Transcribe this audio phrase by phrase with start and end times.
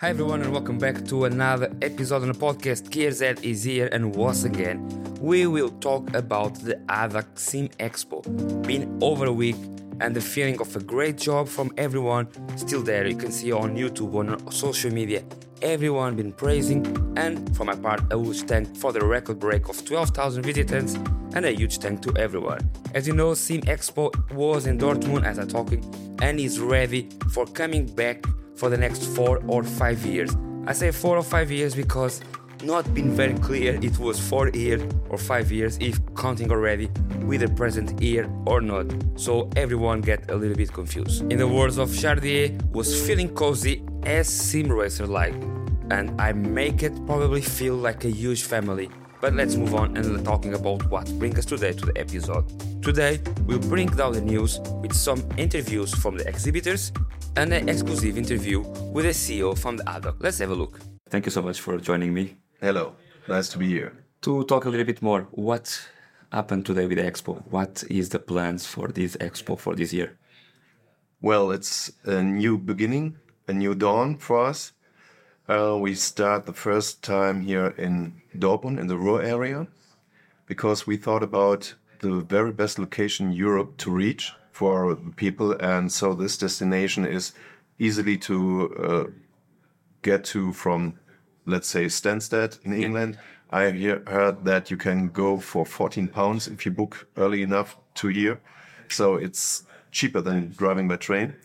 [0.00, 2.88] Hi everyone and welcome back to another episode on the podcast.
[2.88, 4.78] KRZ is here and once again
[5.20, 8.22] we will talk about the ADAC Sim Expo.
[8.64, 9.56] Been over a week
[10.00, 13.08] and the feeling of a great job from everyone still there.
[13.08, 15.24] You can see on YouTube, on social media,
[15.62, 16.86] everyone been praising
[17.16, 20.94] and for my part a huge thank for the record break of 12,000 visitors
[21.34, 22.70] and a huge thank to everyone.
[22.94, 25.82] As you know, Sim Expo was in Dortmund as I'm talking
[26.22, 28.22] and is ready for coming back
[28.58, 30.36] for the next four or five years.
[30.66, 32.20] I say four or five years because
[32.64, 37.40] not been very clear it was four years or five years if counting already with
[37.40, 38.86] the present year or not.
[39.14, 41.22] So everyone get a little bit confused.
[41.30, 45.34] In the words of Chardier, was feeling cozy as sim racer like,
[45.90, 48.90] and I make it probably feel like a huge family.
[49.20, 52.46] But let's move on and talking about what brings us today to the episode.
[52.82, 56.92] Today, we'll bring down the news with some interviews from the exhibitors
[57.36, 58.60] and an exclusive interview
[58.92, 60.14] with the CEO from the ADAC.
[60.20, 60.78] Let's have a look.
[61.10, 62.36] Thank you so much for joining me.
[62.60, 62.94] Hello,
[63.28, 63.92] nice to be here.
[64.22, 65.88] To talk a little bit more, what
[66.30, 67.42] happened today with the expo?
[67.50, 70.16] What is the plans for this expo for this year?
[71.20, 73.16] Well, it's a new beginning,
[73.48, 74.72] a new dawn for us.
[75.48, 79.66] Uh, we start the first time here in Dortmund in the Ruhr area
[80.44, 85.90] because we thought about the very best location in Europe to reach for people, and
[85.90, 87.32] so this destination is
[87.78, 89.04] easily to uh,
[90.02, 90.98] get to from,
[91.46, 93.18] let's say, Stansted in England.
[93.48, 97.78] I hear, heard that you can go for 14 pounds if you book early enough
[97.94, 98.38] to here,
[98.90, 101.36] so it's cheaper than driving by train.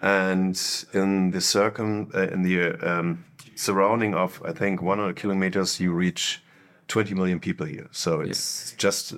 [0.00, 0.58] And
[0.94, 3.24] in the circum, uh, in the um,
[3.56, 6.42] surrounding of I think 100 kilometers, you reach
[6.88, 7.88] 20 million people here.
[7.90, 8.78] So it's yeah.
[8.78, 9.14] just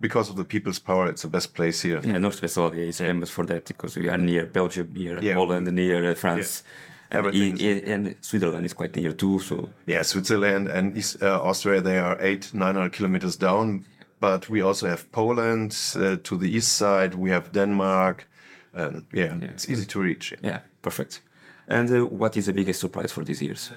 [0.00, 2.00] because of the people's power, it's the best place here.
[2.04, 5.34] Yeah, North Westphalia is famous for that because we are near Belgium, near yeah.
[5.34, 6.62] Holland, near uh, France.
[6.62, 6.70] Yeah.
[7.10, 9.38] And, and, Switzerland is quite near too.
[9.38, 13.84] So yeah, Switzerland and East, uh, Austria they are eight nine hundred kilometers down.
[14.20, 17.14] But we also have Poland uh, to the east side.
[17.14, 18.26] We have Denmark.
[18.72, 19.48] And yeah, yeah.
[19.48, 20.34] it's easy to reach.
[20.42, 21.20] Yeah, perfect.
[21.68, 23.70] And uh, what is the biggest surprise for these years?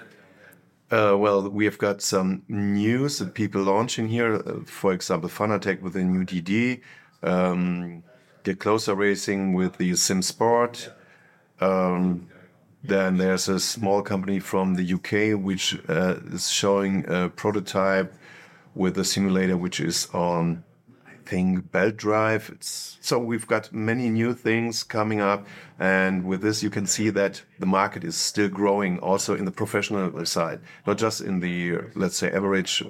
[0.89, 4.35] Uh, well, we have got some news that people launching here.
[4.35, 6.81] Uh, for example, Fanatec with a new DD,
[7.23, 8.03] um,
[8.43, 10.89] Get Closer Racing with the Sim Sport.
[11.59, 12.27] Um,
[12.83, 18.13] then there's a small company from the UK which uh, is showing a prototype
[18.75, 20.63] with a simulator which is on
[21.27, 22.49] thing, belt drive.
[22.55, 25.45] It's, so we've got many new things coming up.
[25.79, 29.51] And with this, you can see that the market is still growing also in the
[29.51, 32.83] professional side, not just in the, let's say, average,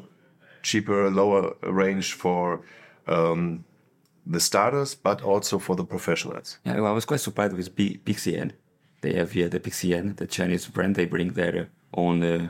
[0.61, 2.61] cheaper, lower range for
[3.07, 3.65] um,
[4.25, 6.59] the starters, but also for the professionals.
[6.65, 8.51] Yeah, well, I was quite surprised with B- Pixian.
[9.01, 10.95] They have here the Pixian, the Chinese brand.
[10.95, 12.49] They bring their own,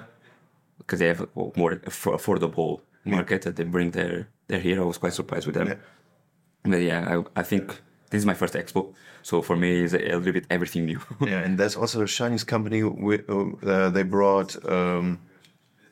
[0.78, 4.84] because uh, they have a more affordable market that they bring their their hero.
[4.84, 5.68] I was quite surprised with them.
[5.68, 5.76] Yeah.
[6.64, 7.68] But yeah, I, I think
[8.10, 11.00] this is my first expo, so for me it's a, a little bit everything new.
[11.22, 12.84] yeah, and there's also a Chinese company.
[12.84, 15.20] With, uh, they brought um,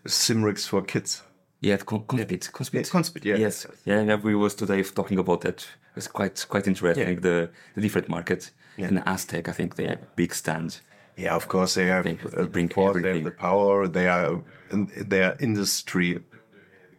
[0.05, 1.23] Simrigs for kids.
[1.61, 2.51] Yeah, Conspit.
[2.51, 2.89] Conspit.
[2.89, 3.25] Conspit.
[3.25, 3.37] Yeah.
[3.37, 3.65] Yes.
[3.85, 4.15] Yeah, yeah.
[4.15, 5.67] We was today talking about that.
[5.95, 7.07] It's quite quite interesting.
[7.07, 7.19] Yeah.
[7.19, 8.51] The the different market.
[8.77, 8.87] Yeah.
[8.87, 10.81] And Asetek, I think they have big stand.
[11.17, 12.03] Yeah, of course they have.
[12.03, 13.87] They, bring support, they have the power.
[13.87, 16.19] They are they are industry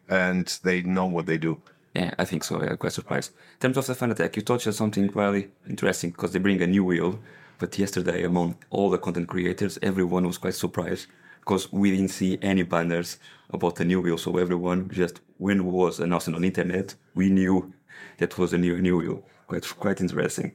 [0.09, 1.61] and they know what they do.
[1.95, 2.63] Yeah, I think so.
[2.63, 3.33] Yeah, quite surprised.
[3.55, 6.67] In terms of the Fanatec, you touched on something really interesting because they bring a
[6.67, 7.19] new wheel.
[7.59, 11.07] But yesterday, among all the content creators, everyone was quite surprised
[11.41, 13.19] because we didn't see any banners
[13.51, 14.19] about the new wheel.
[14.19, 17.73] So everyone just, when it was announced on the internet, we knew
[18.19, 19.25] that was a new new wheel.
[19.47, 20.53] Quite quite interesting.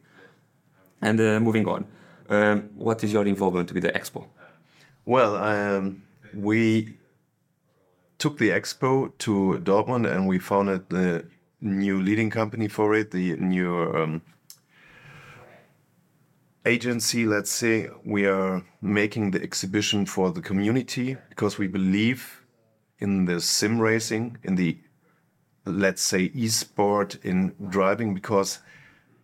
[1.01, 1.87] And uh, moving on,
[2.29, 4.27] um, what is your involvement with the expo?
[5.05, 6.03] Well, um,
[6.35, 6.97] we
[8.21, 11.25] took the expo to Dortmund and we founded the
[11.59, 14.21] new leading company for it, the new um,
[16.63, 17.25] agency.
[17.25, 22.45] Let's say we are making the exhibition for the community because we believe
[22.99, 24.77] in the sim racing, in the
[25.65, 28.59] let's say e-sport in driving because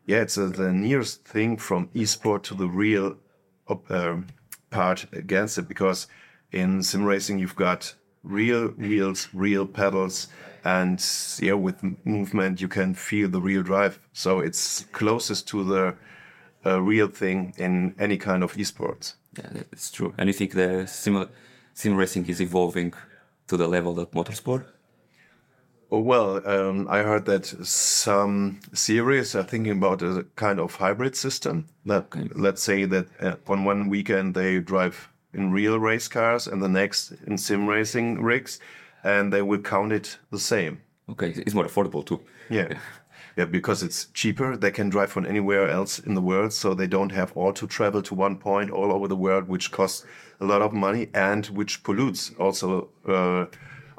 [0.08, 3.18] yeah, it's a, the nearest thing from e-sport to the real
[3.70, 4.16] uh,
[4.72, 6.08] part against it because
[6.52, 7.94] in sim racing you've got
[8.28, 10.28] real wheels, real pedals,
[10.64, 11.04] and
[11.40, 14.00] yeah, with movement you can feel the real drive.
[14.14, 15.96] So it's closest to the
[16.66, 19.14] uh, real thing in any kind of esports.
[19.38, 20.14] Yeah, it's true.
[20.18, 21.30] And you think the sim,
[21.74, 22.94] sim racing is evolving
[23.48, 24.66] to the level of motorsport?
[25.90, 31.16] Oh, well, um, I heard that some series are thinking about a kind of hybrid
[31.16, 31.68] system.
[31.86, 32.28] That okay.
[32.36, 36.68] let's say that uh, on one weekend they drive in real race cars and the
[36.68, 38.60] next in sim racing rigs,
[39.04, 40.82] and they will count it the same.
[41.10, 42.20] Okay, it's more affordable too.
[42.50, 42.78] Yeah.
[43.38, 44.58] Yeah, because it's cheaper.
[44.58, 47.68] They can drive from anywhere else in the world, so they don't have all to
[47.68, 50.06] travel to one point all over the world, which costs
[50.40, 53.46] a lot of money and which pollutes also uh,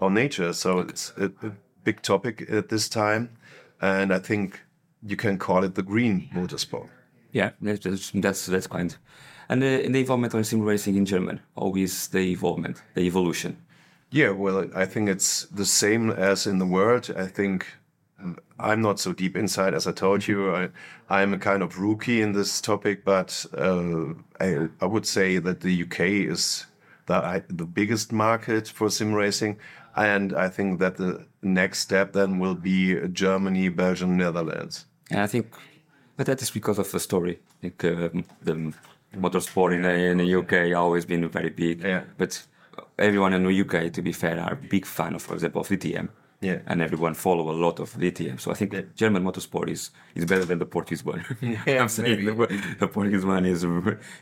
[0.00, 0.52] our nature.
[0.52, 1.52] So it's a, a
[1.84, 3.30] big topic at this time,
[3.80, 4.60] and I think
[5.06, 6.88] you can call it the green motorsport.
[7.30, 8.96] Yeah, that's that's, that's kind.
[9.48, 13.56] And in the involvement of sim racing in German, how is the involvement, the evolution?
[14.10, 17.10] Yeah, well, I think it's the same as in the world.
[17.16, 17.66] I think
[18.58, 20.54] I'm not so deep inside, as I told you.
[20.54, 20.68] I,
[21.08, 25.60] I'm a kind of rookie in this topic, but uh, I, I would say that
[25.60, 26.00] the UK
[26.30, 26.66] is
[27.06, 29.58] the, the biggest market for sim racing.
[29.96, 34.86] And I think that the next step then will be Germany, Belgium, Netherlands.
[35.10, 35.52] And I think,
[36.16, 37.40] but that is because of the story.
[37.58, 38.72] I think um, the
[39.14, 41.82] motorsport in the, in the UK always been very big.
[41.82, 42.04] Yeah.
[42.16, 42.46] But
[42.98, 46.08] everyone in the UK, to be fair, are big fan of, for example, of DTM.
[46.40, 46.60] Yeah.
[46.68, 48.38] And everyone follow a lot of DTM.
[48.40, 48.82] So I think Yeah.
[48.94, 51.24] German motorsport is, is better than the Portuguese one.
[51.40, 53.64] Yeah, I'm saying the, the Portuguese one is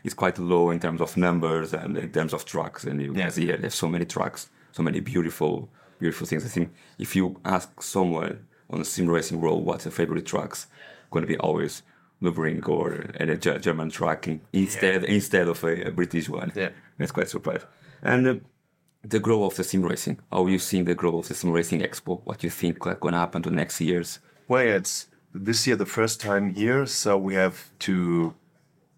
[0.03, 2.85] is quite low in terms of numbers and in terms of trucks.
[2.85, 3.23] And you Yeah.
[3.23, 5.69] can see here there's so many trucks, so many beautiful,
[5.99, 6.43] beautiful things.
[6.43, 10.65] I think if you ask someone on the sim racing world what's their favorite trucks,
[11.11, 11.83] going to be always
[12.21, 16.51] Nürburgring or a German truck in- instead instead of a, a British one.
[16.55, 16.69] Yeah.
[16.97, 17.65] That's quite surprised.
[18.01, 18.35] And uh,
[19.03, 20.19] the growth of the sim racing.
[20.31, 22.21] How are you seeing the growth of the sim racing expo?
[22.23, 24.19] What do you think like going to happen to next years?
[24.47, 28.33] Well, yeah, it's this year the first time here, so we have to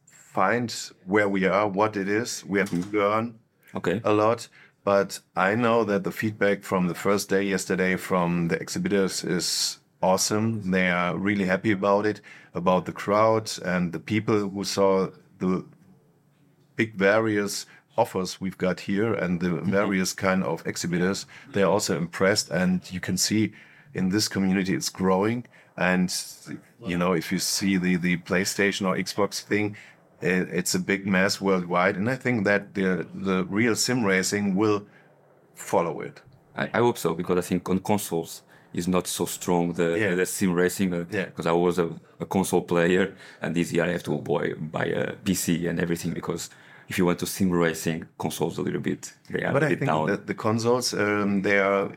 [0.06, 0.74] find
[1.06, 2.46] where we are, what it is.
[2.46, 3.40] We have to learn
[3.76, 4.02] Okay.
[4.04, 4.48] a lot.
[4.86, 9.79] But I know that the feedback from the first day yesterday from the exhibitors is
[10.02, 10.72] awesome.
[10.72, 12.22] They are really happy about it,
[12.54, 15.10] about the crowd and the people who saw
[15.40, 15.66] the
[16.76, 17.66] big various
[17.98, 19.72] offers we've got here and the mm-hmm.
[19.72, 21.26] various kind of exhibitors.
[21.52, 23.54] They're also impressed, and you can see
[23.94, 25.46] in this community it's growing.
[25.78, 26.14] And
[26.86, 29.76] you know, if you see the the PlayStation or Xbox thing,
[30.22, 34.56] it, it's a big mess worldwide, and I think that the the real sim racing
[34.56, 34.86] will
[35.56, 36.22] follow it.
[36.56, 38.44] I, I hope so because I think on consoles
[38.74, 40.16] is not so strong the, Yeah.
[40.16, 40.94] the sim racing.
[40.94, 41.26] uh, Yeah.
[41.26, 41.90] Because I was a,
[42.20, 46.14] a console player and this year I have to buy, buy a PC and everything
[46.14, 46.50] because
[46.88, 49.86] if you want to sim racing, consoles a little bit they are But I think
[49.86, 50.08] down.
[50.08, 51.90] that the consoles um, they are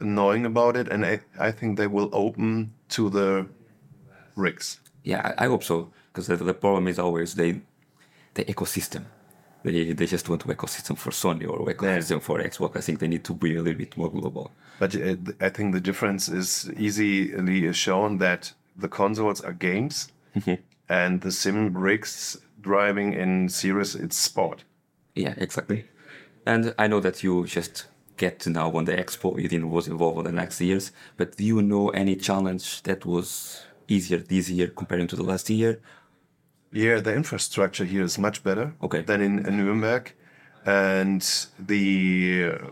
[0.00, 3.46] knowing about it, and I, I think they will open to the
[4.36, 4.80] rigs.
[5.02, 7.60] Yeah, I, I hope so because the, the problem is always they
[8.34, 9.02] the ecosystem.
[9.64, 12.76] They, they just want to ecosystem for Sony or ecosystem for Xbox.
[12.76, 14.52] I think they need to be a little bit more global.
[14.78, 20.12] But uh, I think the difference is easily shown that the consoles are games,
[20.88, 24.64] and the sim rigs driving in series it's sport.
[25.14, 25.86] Yeah, exactly.
[26.46, 29.88] And I know that you just get to now on the expo, you didn't was
[29.88, 34.50] involved in the next years, but do you know any challenge that was easier this
[34.50, 35.80] year comparing to the last year?
[36.72, 39.02] Yeah, the infrastructure here is much better Okay.
[39.02, 40.12] than in, in Nuremberg,
[40.66, 41.22] and
[41.58, 42.68] the uh,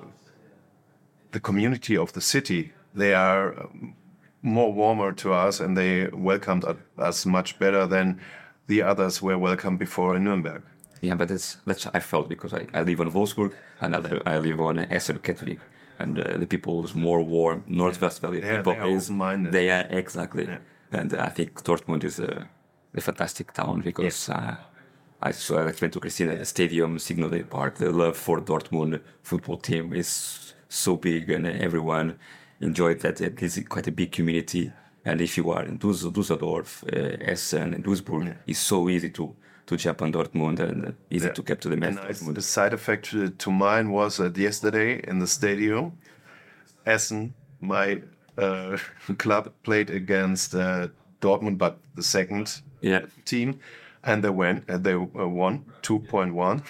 [1.32, 3.94] the community of the city they are um,
[4.42, 6.64] more warmer to us, and they welcomed
[6.98, 8.20] us much better than
[8.68, 10.62] the others were welcomed before in Nuremberg.
[11.02, 14.22] Yeah, but that's that's I felt because I, I live on Wolfsburg and I, live-
[14.26, 15.58] I live on Essen Catholic,
[15.98, 17.64] and uh, the people is more warm.
[17.66, 19.52] North Westphalia Yeah, people they are is open-minded.
[19.52, 20.58] they are exactly, Yeah.
[20.92, 22.48] and I think Dortmund is a,
[22.96, 24.28] a fantastic town because.
[24.28, 24.56] Uh,
[25.22, 27.76] I I went to Christina Stadium, Signal Iduna Park.
[27.76, 32.18] The love for Dortmund football team is so big, and everyone
[32.60, 33.20] enjoyed that.
[33.20, 34.72] It is quite a big community.
[35.04, 39.34] And if you are in Dusseldorf, uh, Essen, and Duisburg, it's so easy to
[39.66, 42.18] to jump on Dortmund and easy to get to the match.
[42.20, 45.98] The side effect to, to mine was that yesterday in the stadium,
[46.84, 48.00] Essen, my
[48.38, 48.78] uh,
[49.18, 50.88] club, played against uh,
[51.20, 53.00] Dortmund, but the second Yeah.
[53.24, 53.58] team,
[54.02, 56.62] and they went and they uh, won two point one,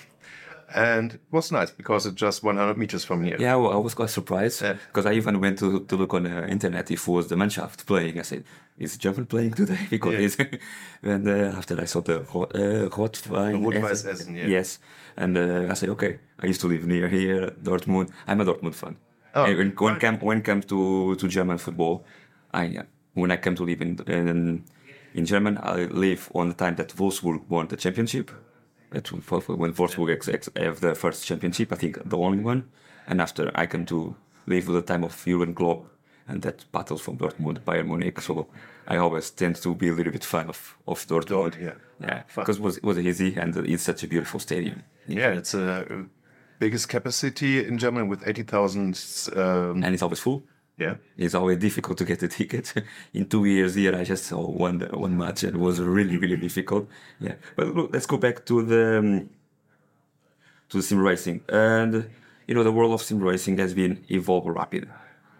[0.74, 3.36] and it was nice because it's just 100 meters from here.
[3.38, 4.76] Yeah, well, I was quite surprised Yeah.
[4.88, 7.86] because I even went to, to look on the internet if it was the Mannschaft
[7.86, 8.18] playing.
[8.18, 8.42] I said,
[8.78, 10.46] "Is German playing today?" Because Yeah.
[11.14, 14.46] and uh, after I saw the uh, Rot-Weiss Essen, yeah.
[14.46, 14.78] yes,
[15.16, 18.10] and uh, I said, "Okay, I used to live near here, Dortmund.
[18.26, 18.96] I'm a Dortmund fan.
[19.34, 20.00] Oh, And when when fine.
[20.00, 22.04] come when come to to German football,
[22.52, 22.82] I uh,
[23.14, 24.64] when I came to live in in,
[25.14, 28.30] in German, I live on the time that Wolfsburg won the championship.
[28.90, 32.68] When Wolfsburg have the first championship, I think the only one.
[33.06, 35.86] And after I come to live with the time of Jurgen Klopp
[36.28, 38.20] and that battles from Dortmund, Bayern Munich.
[38.20, 38.48] So
[38.86, 41.26] I always tend to be a little bit fan of, of Dortmund.
[41.26, 41.74] Dort, yeah.
[42.00, 44.82] Yeah, because it was, it was easy and it's such a beautiful stadium.
[45.06, 46.06] Yeah, it's a
[46.58, 49.30] biggest capacity in Germany with 80,000.
[49.36, 50.42] Um, and it's always full.
[50.78, 50.96] Yeah.
[51.16, 52.74] It's always difficult to get a ticket.
[53.14, 56.36] In two years here, I just saw one one match and it was really really
[56.36, 56.88] difficult.
[57.18, 59.30] Yeah, but look, let's go back to the um,
[60.68, 61.42] to the sim racing.
[61.48, 62.10] And
[62.46, 64.88] you know, the world of sim racing has been evolved rapid.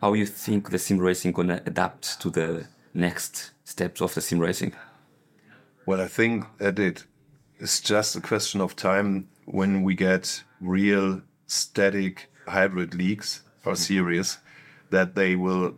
[0.01, 4.39] How you think the sim racing gonna adapt to the next steps of the sim
[4.39, 4.73] racing?
[5.85, 7.05] Well, I think that it
[7.59, 14.39] is just a question of time when we get real static hybrid leagues or series
[14.91, 15.75] that they will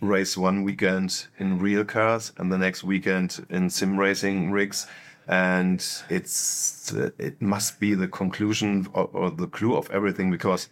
[0.00, 4.86] race one weekend in real cars and the next weekend in sim racing rigs.
[5.26, 10.68] And it's uh, it must be the conclusion or, or the clue of everything because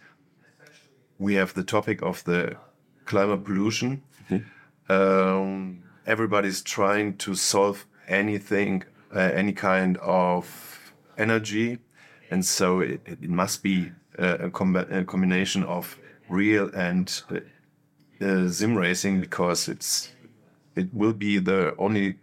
[1.17, 2.55] we have the topic of the
[3.05, 4.03] climate pollution.
[4.89, 8.83] Um, everybody's trying to solve anything,
[9.15, 11.79] uh, any kind of energy,
[12.29, 15.97] and so it, it must be uh, a, com- a combination of
[16.33, 17.21] real and
[18.21, 20.09] uh, sim racing because it's
[20.75, 22.15] it will be the only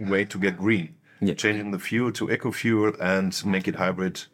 [0.00, 0.94] way to get green.
[1.20, 1.34] Yeah.
[1.34, 4.24] Changing the fuel to eco fuel and make it hybrid,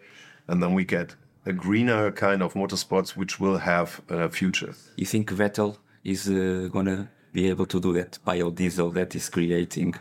[0.49, 4.75] and then we get a greener kind of motorsports which will have a future.
[4.97, 9.95] You think Vettel is uh, gonna be able to do that biodiesel that is creating?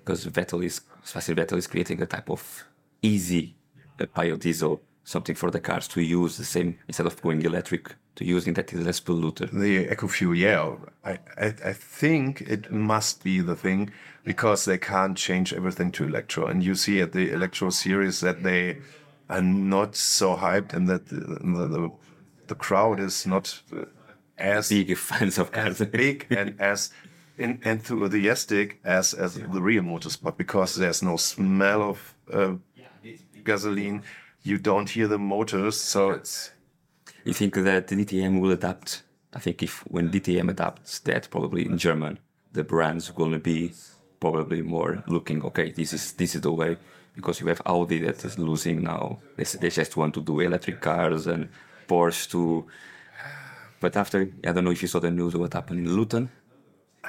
[0.00, 2.64] Because Vettel is Sebastian Vettel is creating a type of
[3.02, 3.56] easy
[4.00, 8.24] uh, biodiesel, something for the cars to use the same instead of going electric to
[8.24, 9.50] using that is less polluted.
[9.52, 13.90] The eco fuel, yeah, I, I, I think it must be the thing
[14.24, 16.46] because they can't change everything to electro.
[16.46, 18.78] And you see at the electro series that they
[19.28, 21.90] are not so hyped and that the, the,
[22.48, 23.62] the, crowd is not
[24.36, 25.80] as Big fans of cars.
[25.80, 26.90] as big and as
[27.38, 32.54] in, enthusiastic as as the real motorsport because there's no smell of uh,
[33.42, 34.02] gasoline.
[34.42, 36.50] You don't hear the motors, so it's
[37.24, 39.02] You think that DTM will adapt?
[39.34, 42.18] I think if when DTM adapts that, probably in German,
[42.52, 43.72] the brands will be
[44.20, 45.42] probably more looking.
[45.44, 46.76] Okay, this is this is the way
[47.14, 49.18] because you have Audi that is losing now.
[49.36, 51.48] They, they just want to do electric cars and
[51.88, 52.66] Porsche too.
[53.80, 56.28] But after I don't know if you saw the news of what happened in Luton,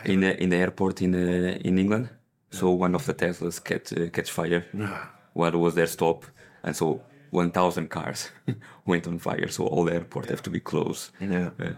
[0.06, 2.10] in the, in the airport in uh, in England.
[2.52, 4.66] So one of the Teslas catch uh, catch fire
[5.34, 6.26] What was their stop,
[6.64, 7.02] and so
[7.34, 8.30] 1,000 cars
[8.86, 9.48] went on fire.
[9.50, 11.12] So all the airport have to be closed.
[11.20, 11.50] Yeah.
[11.60, 11.74] Uh,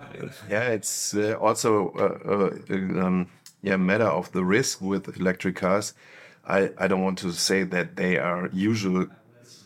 [0.50, 3.28] Yeah, it's uh, also uh, uh, um,
[3.64, 5.94] yeah matter of the risk with electric cars.
[6.48, 9.08] I, I don't want to say that they are usual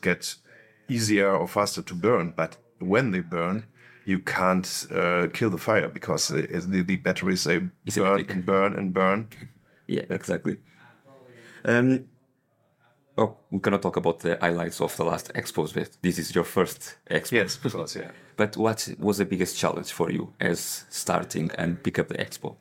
[0.02, 0.36] get
[0.88, 3.64] easier or faster to burn, but when they burn,
[4.06, 8.36] you can't uh, kill the fire because the, the, the batteries they It's burn electric.
[8.36, 9.28] and burn and burn.
[9.88, 10.58] Yeah, exactly.
[11.66, 12.06] Um,
[13.20, 16.46] oh, we cannot talk about the highlights of the last expos, but this is your
[16.46, 17.32] first expo.
[17.34, 18.12] Yes, because yeah.
[18.38, 22.56] But what was the biggest challenge for you as starting and pick up the expo?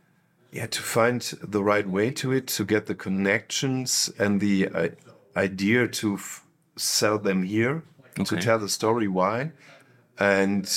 [0.50, 4.88] Yeah, to find the right way to it, to get the connections and the uh,
[5.36, 6.44] idea to f-
[6.76, 7.84] sell them here,
[8.24, 9.52] to tell the story why.
[10.18, 10.68] And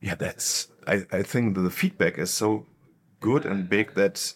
[0.00, 2.66] yeah, that's, I, I think the feedback is so
[3.20, 4.34] good and big that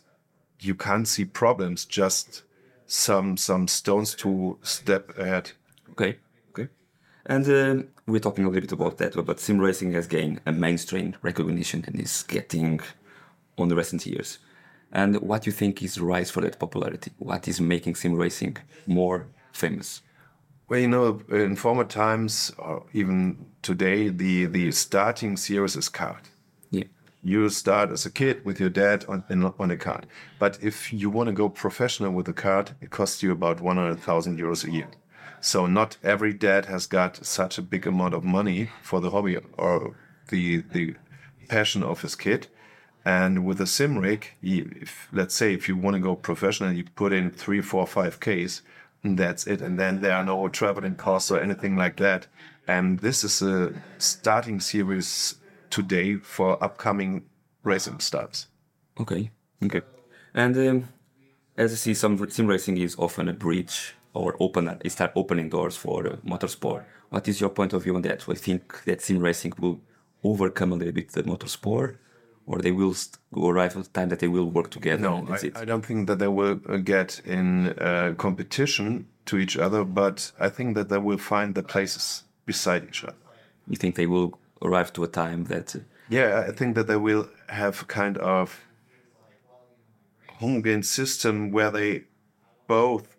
[0.61, 2.43] you can't see problems, just
[2.93, 5.53] some, some stones to step ahead.
[5.93, 6.19] Okay,
[6.51, 6.69] okay.
[7.25, 10.53] And um, we're talking a little bit about that, but sim racing has gained a
[10.53, 12.81] mainstream recognition and is getting
[13.57, 14.39] on the recent years.
[14.93, 17.13] And what do you think is the rise for that popularity?
[17.19, 20.03] What is making sim racing more famous?
[20.69, 26.29] Well, you know, in former times, or even today, the, the starting series is card.
[27.25, 29.23] You start as a kid with your dad on
[29.59, 30.07] on a card.
[30.39, 34.39] But if you want to go professional with a card, it costs you about 100,000
[34.39, 34.89] euros a year.
[35.41, 39.37] So not every dad has got such a big amount of money for the hobby
[39.59, 39.95] or
[40.29, 40.95] the the
[41.49, 42.49] passion of his kid.
[43.05, 46.85] And with a sim rig, if let's say if you want to go professional, you
[46.95, 48.63] put in three, four, five Ks,
[49.03, 49.61] and that's it.
[49.61, 52.27] And then there are no traveling costs or anything like that.
[52.67, 55.37] And this is a starting series
[55.73, 57.25] today for upcoming
[57.65, 58.47] racing starts.
[59.01, 59.31] Okay.
[59.65, 59.81] Okay.
[60.35, 60.89] And um,
[61.57, 65.49] as I see, some sim racing is often a bridge or open it start opening
[65.49, 66.85] doors for uh, motorsport.
[67.09, 68.21] What is your point of view on that?
[68.21, 69.81] Do you think that sim racing will
[70.23, 71.97] overcome a little bit the motorsport,
[72.47, 72.95] or they will
[73.35, 75.03] arrive at the time that they will work together?
[75.03, 75.63] No, I.
[75.63, 80.33] I don't think that they will uh, get in uh, competition to each other, but
[80.39, 83.17] I think that they will find the places beside each other.
[83.69, 86.97] You think they will arrive to a time that uh, Yeah, I think that they
[86.97, 88.61] will have kind of
[90.41, 92.05] homogeneous system where they
[92.67, 93.17] both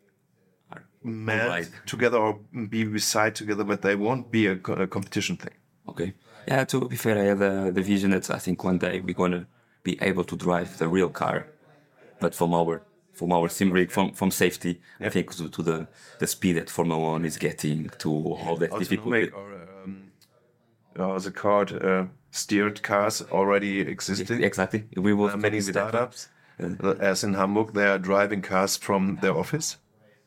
[1.04, 1.72] met Right.
[1.86, 5.54] together or be beside together, but they won't be a, a competition thing.
[5.88, 6.14] Okay.
[6.48, 9.14] Yeah, to be fair, I have the, the vision that I think one day we're
[9.16, 9.46] gonna
[9.84, 11.48] be able to drive the real car,
[12.20, 12.82] but from our
[13.14, 14.82] from our sim rig, from from safety.
[15.00, 15.88] I think to, to the
[16.20, 19.12] the speed that Formula One is getting to all that Also difficult.
[19.12, 20.12] make or, um,
[20.98, 24.44] uh, the card uh, steered cars already existing.
[24.44, 24.86] Exactly.
[24.96, 25.90] We will Uh, many talk with that one.
[25.92, 26.30] startups,
[26.84, 29.78] uh, as in Hamburg, they are driving cars from their office.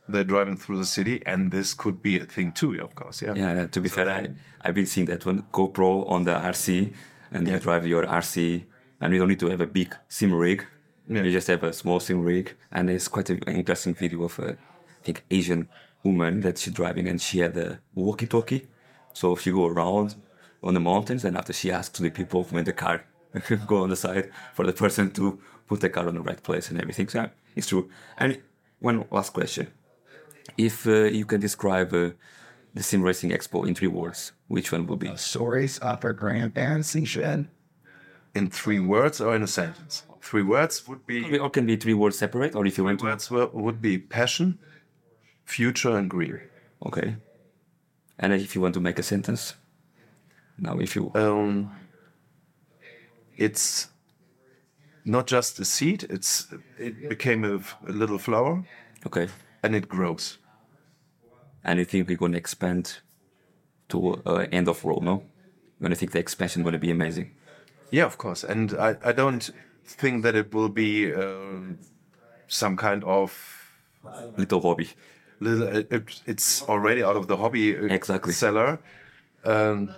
[0.08, 3.22] They're driving through the city, and this could be a thing too, of course.
[3.22, 3.34] Yeah.
[3.34, 4.28] Yeah, to be fair, I,
[4.62, 6.92] I've been seeing that one GoPro on the RC,
[7.32, 8.64] and you drive your RC,
[9.00, 10.64] and you don't need to have a big sim rig.
[11.08, 11.22] Yeah.
[11.24, 14.52] You just have a small sim rig, and it's quite an interesting video of a,
[14.52, 15.68] I think, Asian
[16.04, 18.68] woman that she's driving, and she had a walkie-talkie.
[19.12, 20.14] So if she go around
[20.66, 23.04] on the mountains, and after she asks the people when the car
[23.66, 26.70] go on the side for the person to put the car on the right place
[26.70, 27.08] and everything.
[27.08, 27.88] So it's true.
[28.18, 28.40] And
[28.80, 29.66] one last question
[30.56, 32.10] if uh, you can describe uh,
[32.74, 35.14] the Sim Racing Expo in three words, which one will be?
[35.16, 36.54] stories of a grand
[37.06, 37.48] shed.
[38.34, 40.04] In three words or in a sentence?
[40.20, 43.06] Three words would be Or can be three words separate, or if you want to.
[43.06, 44.58] words wo- would be passion,
[45.44, 46.40] future, and green.
[46.84, 47.16] Okay.
[48.18, 49.54] And if you want to make a sentence,
[50.58, 51.10] now if you.
[51.14, 51.70] Um,
[53.36, 53.88] it's
[55.04, 56.48] not just a seed; it's
[56.78, 57.60] it became a
[57.92, 58.64] little flower,
[59.06, 59.28] Okay.
[59.62, 60.38] and it grows.
[61.64, 62.98] And you think we're going to expand
[63.88, 65.12] to uh, end of world, no?
[65.78, 67.32] You're going to think the expansion going to be amazing.
[67.90, 68.44] Yeah, of course.
[68.44, 69.50] And I, I don't
[69.84, 71.78] think that it will be um
[72.48, 73.32] some kind of
[74.36, 74.88] Little hobby.
[75.40, 75.66] little.
[75.66, 78.32] It, it- it's already out of the hobby uh, Exactly.
[78.32, 78.78] seller.
[79.44, 79.90] Um,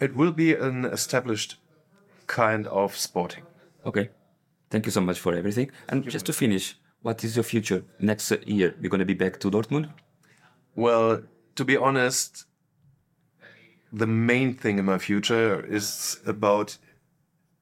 [0.00, 1.56] it will be an established
[2.26, 3.44] kind of sporting.
[3.84, 4.10] Okay.
[4.70, 5.70] Thank you so much for everything.
[5.88, 8.74] And just to finish, what is your future next year?
[8.80, 9.90] You're going to be back to Dortmund?
[10.74, 11.22] Well,
[11.56, 12.44] to be honest,
[13.92, 16.78] the main thing in my future is about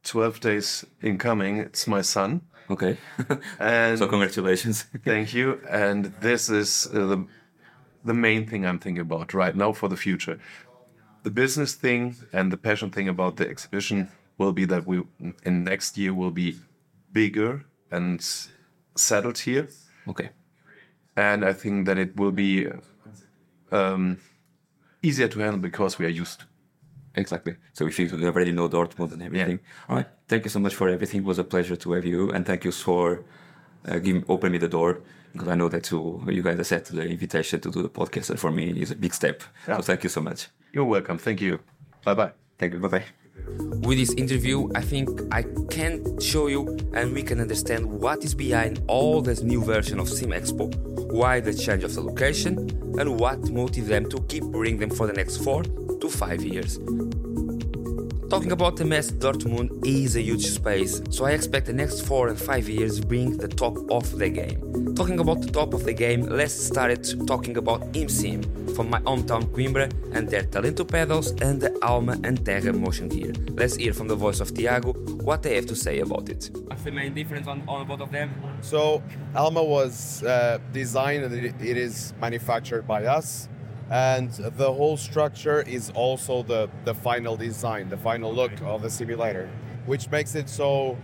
[0.05, 1.59] 12 days incoming.
[1.59, 2.43] It's my son.
[2.71, 2.99] Okay.
[3.59, 4.85] And so congratulations.
[5.05, 5.61] thank you.
[5.69, 7.27] And this is uh, the,
[8.05, 10.39] the main thing I'm thinking about right now for the future.
[11.23, 15.03] The business thing and the passion thing about the exhibition will be that we
[15.45, 16.57] in next year will be
[17.13, 18.25] bigger and
[18.95, 19.69] settled here.
[20.09, 20.31] okay.
[21.17, 22.69] and I think that it will be
[23.73, 24.19] um,
[25.03, 26.45] easier to handle because we are used.
[27.15, 27.57] Exactly.
[27.73, 29.59] So if you already know Dortmund and everything.
[29.63, 29.89] Yeah.
[29.89, 30.07] All right.
[30.29, 31.21] Thank you so much for everything.
[31.21, 33.25] It was a pleasure to have you, and thank you for
[33.89, 35.01] uh, giving open me the door
[35.33, 38.39] because I know that you you guys accepted the invitation to do the podcast, and
[38.39, 39.43] for me is a big step.
[39.67, 39.77] Yeah.
[39.77, 40.49] So thank you so much.
[40.73, 41.19] You're welcome.
[41.19, 41.61] Thank you.
[42.05, 42.33] Bye bye.
[42.59, 42.81] Thank you.
[42.81, 43.05] Bye bye.
[43.87, 48.35] With this interview, I think I can show you and we can understand what is
[48.35, 50.75] behind all this new version of Sim Expo,
[51.13, 52.59] why the change of the location,
[52.99, 56.79] and what motivates them to keep bringing them for the next four to five years.
[58.31, 62.29] Talking about the mess, Dortmund is a huge space, so I expect the next four
[62.29, 64.95] and five years bring the top of the game.
[64.95, 69.01] Talking about the top of the game, let's start it talking about IMSIM from my
[69.01, 73.33] hometown Coimbra and their Talento pedals and the Alma and Terra motion gear.
[73.53, 74.93] Let's hear from the voice of Tiago
[75.25, 76.51] what they have to say about it.
[76.67, 78.35] What's the main difference on, on both of them?
[78.61, 79.03] So
[79.35, 83.49] Alma was uh, designed and it, it is manufactured by us,
[83.91, 88.91] and the whole structure is also the the final design, the final look of the
[88.91, 89.49] simulator,
[89.87, 90.97] which makes it so.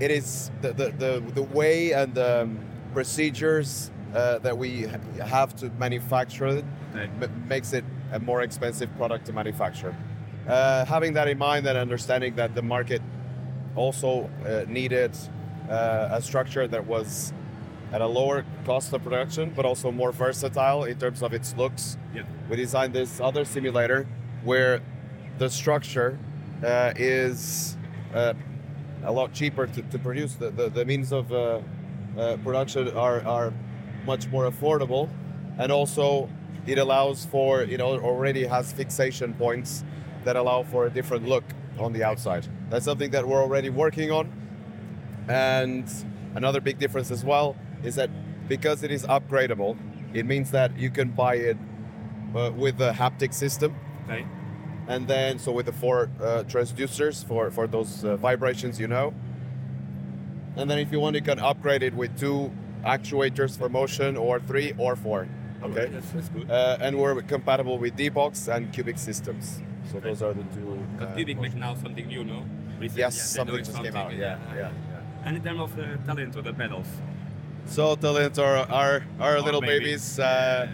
[0.00, 2.58] It is the the, the, the way and the um,
[2.92, 4.86] procedures uh, that we
[5.20, 6.62] have to manufacture
[6.94, 9.94] it makes it a more expensive product to manufacture.
[10.46, 13.02] Uh, having that in mind and understanding that the market
[13.76, 15.16] also uh, needed
[15.68, 17.32] uh, a structure that was
[17.92, 21.96] at a lower cost of production, but also more versatile in terms of its looks.
[22.14, 22.22] Yeah.
[22.50, 24.06] We designed this other simulator
[24.44, 24.80] where
[25.38, 26.18] the structure
[26.64, 27.76] uh, is
[28.14, 28.34] uh,
[29.04, 30.34] a lot cheaper to, to produce.
[30.34, 31.60] The, the, the means of uh,
[32.18, 33.52] uh, production are, are
[34.04, 35.08] much more affordable,
[35.58, 36.28] and also
[36.66, 39.84] it allows for you know already has fixation points
[40.24, 41.44] that allow for a different look
[41.78, 42.46] on the outside.
[42.70, 44.32] That's something that we're already working on.
[45.28, 45.88] And
[46.34, 48.10] another big difference as well is that
[48.48, 49.76] because it is upgradable,
[50.14, 51.56] it means that you can buy it
[52.34, 53.74] uh, with a haptic system.
[54.04, 54.26] Okay.
[54.86, 59.12] And then, so with the four uh, transducers for, for those uh, vibrations, you know.
[60.56, 62.50] And then if you want, you can upgrade it with two
[62.84, 65.28] actuators for motion or three or four.
[65.62, 65.86] Okay.
[65.86, 66.50] That's, that's good.
[66.50, 69.60] Uh, and we're compatible with D-Box and Qubic systems.
[69.92, 70.82] So those are the two.
[71.00, 72.44] uh, Qubic make now something new, no?
[72.78, 74.14] Recently, Yes, they're something just came out.
[74.14, 74.70] Yeah, yeah.
[75.24, 76.86] And in terms of the talent or the pedals,
[77.68, 79.84] So talent are our, our little baby.
[79.84, 80.18] babies.
[80.18, 80.68] Uh,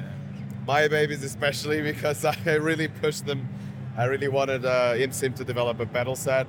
[0.66, 3.48] my babies especially because I really pushed them.
[3.96, 6.46] I really wanted uh, ImSim to develop a pedal set.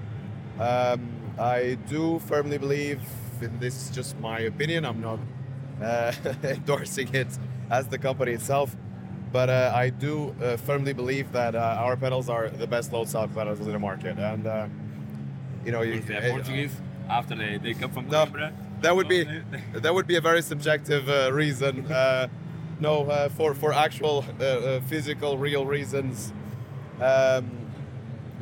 [0.60, 3.02] Um, I do firmly believe,
[3.42, 5.20] and this is just my opinion, I'm not
[5.84, 7.28] uh, endorsing it
[7.70, 8.76] as the company itself,
[9.34, 13.10] but uh, I do uh, firmly believe that uh, our pedals are the best load
[13.10, 14.18] cell pedals in the market.
[14.18, 14.68] And, uh,
[15.66, 16.72] you know, you, If they're Portuguese,
[17.10, 18.54] after they, they come from no, Coimbra,
[18.86, 19.24] that would be
[19.74, 21.92] that would be a very subjective uh, reason.
[21.92, 22.28] Uh,
[22.80, 26.34] no, uh, for for actual uh, uh, physical, real reasons,
[27.02, 27.46] um,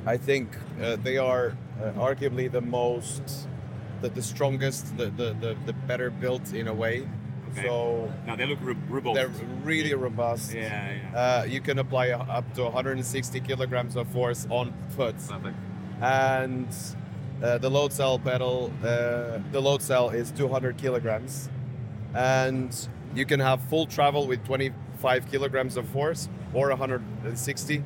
[0.06, 0.50] I think
[0.82, 3.48] uh, they are uh, arguably the most,
[4.02, 7.08] the, the strongest, the, the, the, the better built in a way.
[7.52, 7.68] Okay.
[7.68, 9.16] So No, they look robust.
[9.16, 10.54] They're really robust.
[10.54, 11.20] yeah, yeah.
[11.20, 15.56] Uh, you can apply up to 160 kilograms of force on foot Perfect.
[16.02, 16.68] and
[17.44, 21.50] uh, the load cell pedal uh, the load cell is 200 kilograms.
[22.16, 22.76] And
[23.16, 27.84] you can have full travel with 25 kilograms of force or 160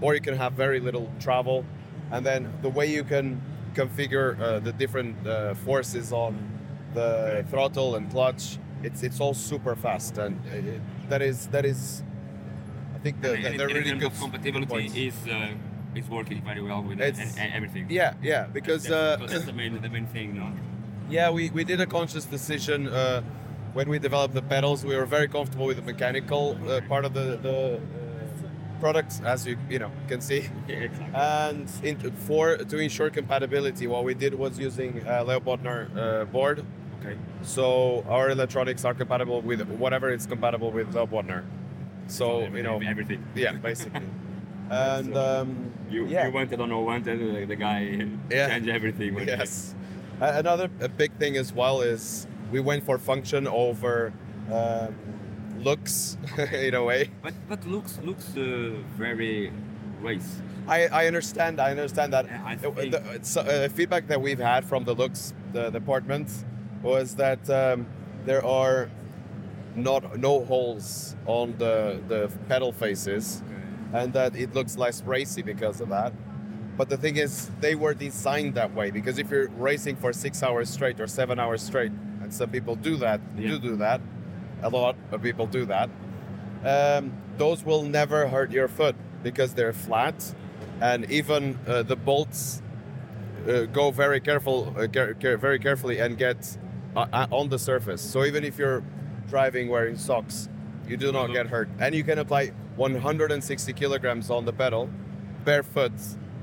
[0.00, 1.64] or you can have very little travel.
[2.10, 3.40] And then the way you can
[3.74, 6.36] configure uh, the different uh, forces on
[6.94, 10.18] the throttle and clutch it's it's all super fast.
[10.18, 12.02] And uh, that is that is
[12.94, 14.96] I think the, And the, they're really good of compatibility points.
[14.96, 15.48] is uh,
[15.94, 17.86] is working very well with it and, and everything.
[17.88, 20.52] yeah yeah because That's, uh, because that's the main the main thing, no?
[21.10, 23.22] Yeah, we, we did a conscious decision uh,
[23.72, 24.84] when we developed the pedals.
[24.84, 29.46] We were very comfortable with the mechanical uh, part of the, the uh, product, as
[29.46, 30.42] you you know can see.
[30.68, 31.14] Yeah, exactly.
[31.14, 36.24] And in, for to ensure compatibility, what we did was using a Leo Bodnar uh,
[36.26, 36.62] board.
[37.00, 37.16] okay.
[37.40, 41.42] So our electronics are compatible with whatever is compatible with Leo Bodnar.
[42.06, 43.24] So you know, everything.
[43.34, 44.02] yeah, basically.
[44.70, 46.26] And um, You, yeah.
[46.26, 47.80] you wanted or not wanted, uh, the guy
[48.30, 48.48] Yeah.
[48.48, 49.18] changed everything.
[49.26, 49.74] Yes.
[50.20, 54.12] A- Another a big thing as well is we went for function over
[54.52, 54.94] um,
[55.62, 56.16] looks
[56.52, 57.10] in a way.
[57.22, 59.52] But but looks looks uh, very
[60.02, 60.40] race.
[60.68, 61.60] I, I understand.
[61.60, 62.26] I understand that.
[62.30, 66.28] I Uh, think- the, it's, uh, feedback that we've had from the looks the department
[66.82, 67.86] was that um,
[68.26, 68.88] there are
[69.74, 73.42] not no holes on the the pedal faces,
[73.92, 76.12] and that it looks less racy because of that.
[76.76, 80.42] But the thing is, they were designed that way because if you're racing for six
[80.42, 83.48] hours straight or seven hours straight, and some people do that, Yeah.
[83.50, 84.00] do do that,
[84.62, 85.88] a lot of people do that.
[86.64, 90.34] Um, those will never hurt your foot because they're flat,
[90.80, 92.62] and even uh, the bolts
[93.48, 96.56] uh, go very careful, uh, care, care, very carefully, and get
[96.96, 98.02] uh, uh, on the surface.
[98.02, 98.82] So even if you're
[99.28, 100.48] driving wearing socks,
[100.88, 104.88] you do not get hurt, and you can apply 160 kilograms on the pedal,
[105.44, 105.92] barefoot,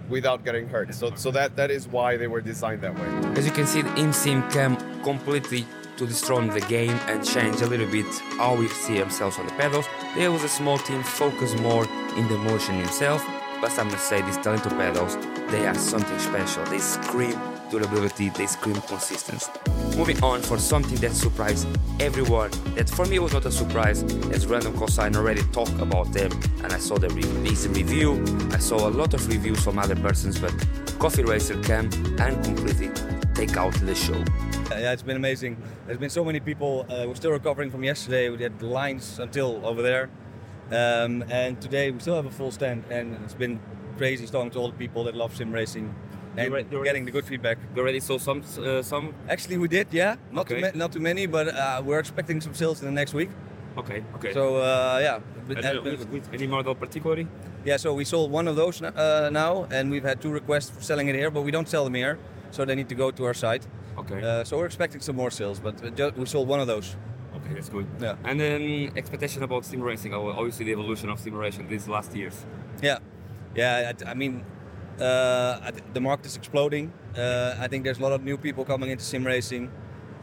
[0.09, 0.93] without getting hurt.
[0.93, 3.07] So, so that that is why they were designed that way.
[3.39, 5.65] As you can see, the ImSim came completely
[5.97, 8.05] to destroy the game and change a little bit
[8.37, 9.85] how we see ourselves on the pedals.
[10.15, 11.85] There was a small team focused more
[12.17, 13.25] in the motion itself,
[13.61, 15.15] but I must say these Talento pedals,
[15.51, 16.65] they are something special.
[16.65, 17.39] They scream
[17.71, 19.51] durability, they scream consistency.
[19.97, 21.67] Moving on for something that surprised
[22.01, 26.31] everyone, that for me was not a surprise, as Random Cosine already talked about them,
[26.63, 29.95] and I saw the re- this review, I saw a lot of reviews from other
[29.95, 30.53] persons, but
[30.99, 32.91] Coffee Racer came and completely
[33.35, 34.21] take out the show.
[34.69, 35.55] Yeah, it's been amazing.
[35.85, 36.85] There's been so many people.
[36.89, 38.29] Uh, we're still recovering from yesterday.
[38.29, 40.09] We had lines until over there,
[40.71, 42.83] um, and today we still have a full stand.
[42.89, 43.61] And it's been
[43.97, 45.95] crazy talking to all the people that love sim racing
[46.37, 47.57] and re- getting the good feedback.
[47.75, 49.13] You already saw some uh, some.
[49.29, 50.15] Actually, we did, yeah.
[50.31, 50.55] Not Okay.
[50.55, 53.29] too ma- not too many, but uh, we're expecting some sales in the next week.
[53.77, 54.33] Okay, okay.
[54.33, 57.27] So uh, yeah, But- And, uh, with, with any model particularly?
[57.65, 57.77] yeah.
[57.77, 61.07] So we sold one of those uh, now, and we've had two requests for selling
[61.09, 62.17] it here, but we don't sell them here,
[62.51, 63.67] so they need to go to our site.
[63.97, 64.21] Okay.
[64.21, 65.75] Uh, so we're expecting some more sales, but
[66.17, 66.95] we sold one of those.
[67.37, 67.85] okay, that's good.
[68.01, 68.15] Yeah.
[68.29, 70.13] And then expectation about sim racing.
[70.13, 72.45] Obviously, the evolution of sim racing these last years.
[72.81, 72.99] Yeah,
[73.55, 73.91] yeah.
[74.05, 74.43] I, I mean,
[75.01, 76.91] uh, I th- the market is exploding.
[77.17, 79.69] Uh, I think there's a lot of new people coming into sim racing,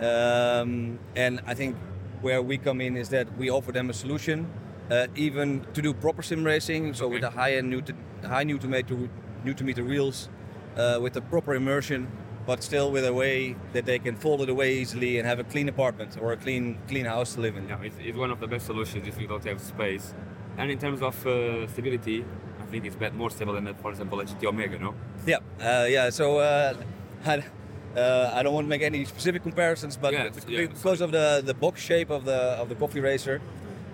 [0.01, 1.77] um, and I think
[2.21, 4.47] where we come in is that we offer them a solution,
[4.91, 6.95] uh, even to do proper sim racing.
[6.95, 7.35] So with Okay.
[7.37, 8.97] a high end Newton, high Newton meter,
[9.45, 10.29] Newton meter wheels,
[10.77, 12.07] uh, with the proper immersion,
[12.47, 15.45] but still with a way that they can fold it away easily and have a
[15.45, 17.69] clean apartment or a clean clean house to live in.
[17.69, 20.15] Yeah, it's, it's one of the best solutions if you don't have space.
[20.59, 22.25] And in terms of uh, stability,
[22.73, 24.95] I think it's bet- more stable than, for example, a GT Omega, no?
[25.27, 26.09] Yeah, uh, yeah.
[26.09, 26.73] So uh,
[27.27, 27.45] I,
[27.95, 31.13] uh, I don't want to make any specific comparisons, but Yeah, bec- yeah, because of
[31.13, 33.43] the, the box shape of the of the coffee racer,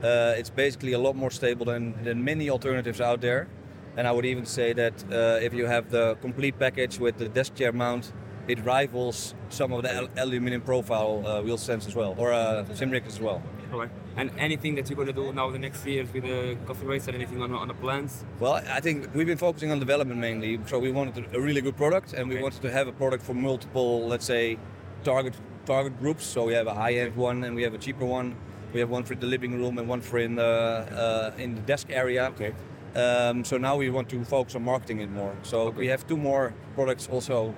[0.04, 3.48] uh, it's basically a lot more stable than, than many alternatives out there.
[3.96, 7.28] And I would even say that uh, if you have the complete package with the
[7.28, 8.12] desk chair mount
[8.46, 12.64] it rivals some of the al- aluminum profile uh, wheel stems as well, or uh,
[12.74, 13.42] sim rigs as well.
[13.72, 13.92] Okay.
[14.16, 17.10] And anything that you're going to do now the next years with the coffee racer,
[17.10, 18.24] anything on, on the plans?
[18.40, 20.58] Well, I think we've been focusing on development mainly.
[20.66, 23.34] So we wanted a really good product, and we wanted to have a product for
[23.34, 24.58] multiple, let's say,
[25.04, 25.34] target
[25.66, 26.24] target groups.
[26.24, 28.36] So we have a high-end one, and we have a cheaper one.
[28.72, 31.62] We have one for the living room and one for in the uh, in the
[31.62, 32.32] desk area.
[32.34, 32.52] Okay.
[32.96, 35.34] Um, so now we want to focus on marketing it more.
[35.42, 37.54] So we have two more products also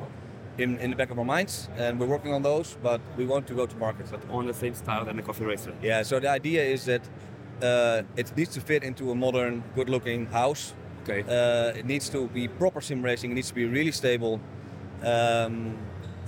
[0.61, 2.77] in, in the back of our minds, and we're working on those.
[2.83, 4.07] But we want to go to market.
[4.11, 5.73] But on the same style than the coffee racer.
[5.83, 6.03] Yeah.
[6.03, 7.03] So the idea is that
[7.62, 10.75] uh, it needs to fit into a modern, good-looking house.
[11.03, 11.23] Okay.
[11.23, 13.31] Uh, it needs to be proper sim racing.
[13.31, 14.40] It needs to be really stable,
[15.03, 15.77] um,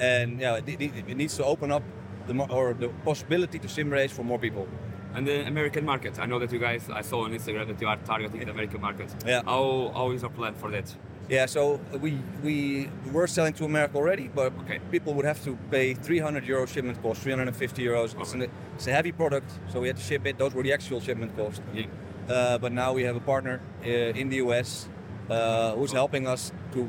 [0.00, 1.82] and yeah, it, it, needs to open up
[2.26, 4.66] the or the possibility to sim race for more people.
[5.14, 6.18] And the American market.
[6.18, 8.80] I know that you guys, I saw on Instagram that you are targeting the American
[8.80, 9.14] market.
[9.26, 9.42] Yeah.
[9.44, 10.96] How, how is your plan for that?
[11.28, 14.80] Yeah, so we we were selling to America already, but Okay.
[14.90, 18.20] people would have to pay 300 euro shipment cost, 350 euros.
[18.20, 18.42] It's, an,
[18.74, 20.36] it's a heavy product, so we had to ship it.
[20.38, 21.60] Those were the actual shipment costs.
[21.74, 21.86] Yeah.
[22.28, 23.88] Uh, but now we have a partner uh,
[24.20, 24.88] in the US
[25.30, 26.88] uh, who's helping us to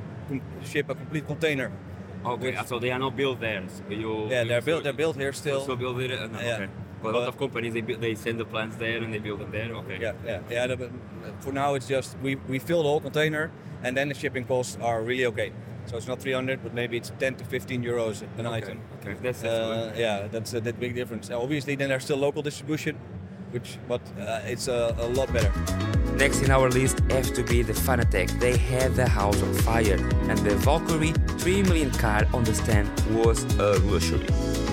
[0.64, 1.72] ship a complete container.
[2.26, 3.64] Okay, so they are not built there.
[3.68, 4.84] So you, Yeah, they're built.
[4.84, 6.12] They're built here Still, still build it.
[6.12, 6.56] Uh, no, Yeah.
[6.56, 6.70] Okay.
[7.04, 9.40] But a lot of companies they build, they send the plants there and they build
[9.42, 9.74] them there.
[9.76, 9.98] Okay.
[10.02, 10.68] Yeah, yeah, yeah.
[10.68, 10.90] the-
[11.42, 13.52] for now, it's just we, we fill the whole container,
[13.84, 15.52] and then the shipping costs are really okay.
[15.86, 18.56] So it's not 300, but maybe it's 10 to 15 euros an Okay.
[18.58, 18.80] item.
[19.02, 19.16] Okay.
[19.22, 20.00] That's, that's Uh, good.
[20.00, 21.30] yeah, that's a that big difference.
[21.30, 22.96] Now, obviously, then there's still local distribution,
[23.52, 25.52] which but uh, it's a, a lot better.
[26.18, 28.40] Next in our list has to be the Fanatec.
[28.40, 29.98] They had the house on fire,
[30.30, 34.26] and the Valkyrie 3 million car on the stand was a luxury.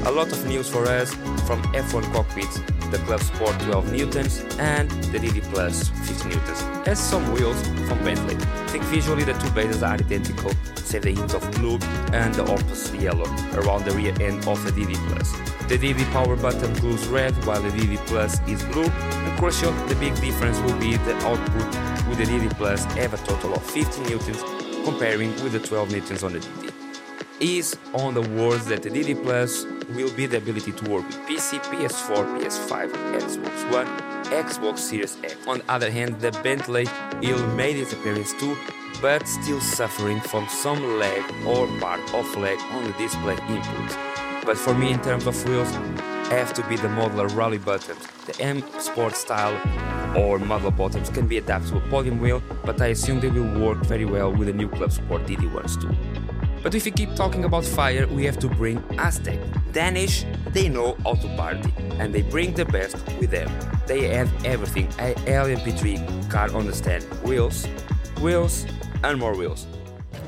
[0.07, 1.13] A lot of news for us
[1.47, 2.61] from F1 cockpits,
[2.91, 8.03] the Club Sport 12 newtons, and the DD Plus 50 newtons, as some wheels from
[8.05, 8.37] Bentley.
[8.69, 11.79] Think visually the two bases are identical, save the hint of blue
[12.13, 15.33] and the opposite yellow around the rear end of the DD Plus.
[15.69, 19.95] The DD power button glows red while the DD Plus is blue, and crucial, the
[19.97, 24.05] big difference will be the output with the DD Plus have a total of 15
[24.05, 24.43] newtons
[24.85, 26.73] comparing with the 12 newtons on the DD.
[27.41, 31.17] Is on the words that the DD Plus will be the ability to work with
[31.27, 33.87] PC, PS4, PS5, Xbox One,
[34.27, 35.37] Xbox Series X.
[35.47, 36.87] On the other hand, the Bentley
[37.21, 38.57] will made its appearance too,
[39.01, 43.99] but still suffering from some lag or part of lag on the display input.
[44.45, 45.71] But for me, in terms of wheels,
[46.31, 48.07] have to be the modular rally buttons.
[48.27, 49.57] The M Sport style
[50.17, 53.61] or model bottoms can be adapted to a podium wheel, but I assume they will
[53.61, 55.91] work very well with the new Club Sport DD ones too.
[56.63, 59.41] But if we keep talking about fire, we have to bring Asetek.
[59.73, 63.51] Danish, they know how to party, and they bring the best with them.
[63.87, 67.67] They have everything a LMP3 car on the stand wheels,
[68.21, 68.67] wheels,
[69.03, 69.67] and more wheels.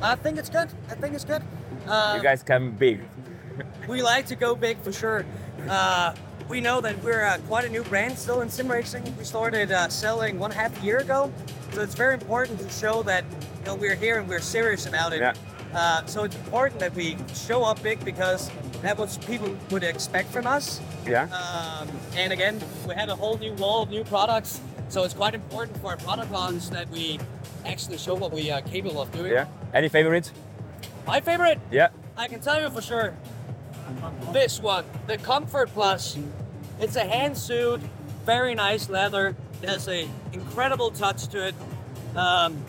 [0.01, 0.69] I think it's good.
[0.91, 1.43] I think it's good.
[1.87, 3.01] Uh, You guys come big.
[3.89, 5.27] we like to go big for sure.
[5.69, 6.15] Uh,
[6.49, 9.05] we know that we're uh, quite a new brand still in sim racing.
[9.19, 11.31] We started uh, selling one half a year ago,
[11.73, 13.25] so it's very important to show that
[13.61, 15.21] you know we're here and we're serious about it.
[15.21, 15.35] Yeah.
[15.75, 18.51] Uh, so it's important that we show up big because
[18.83, 20.81] that's what people would expect from us.
[21.07, 21.25] Yeah.
[21.25, 25.35] Um, and again, we had a whole new wall of new products, so it's quite
[25.35, 27.19] important for our product launch that we
[27.65, 29.33] actually show what we are capable of doing.
[29.33, 29.47] Yeah.
[29.73, 30.33] Any favorites?
[31.07, 31.89] My favorite Yeah.
[32.17, 33.15] I can tell you for sure.
[34.33, 36.19] This one, the Comfort Plus.
[36.81, 37.81] It's a hand suit,
[38.25, 39.37] very nice leather.
[39.63, 41.55] It has a incredible touch to it.
[42.17, 42.63] Um,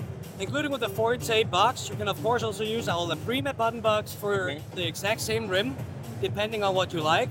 [0.43, 3.79] including with the Forte box, you can of course also use our La Prima button
[3.79, 5.75] box for the exact same rim,
[6.21, 7.29] depending on what you like.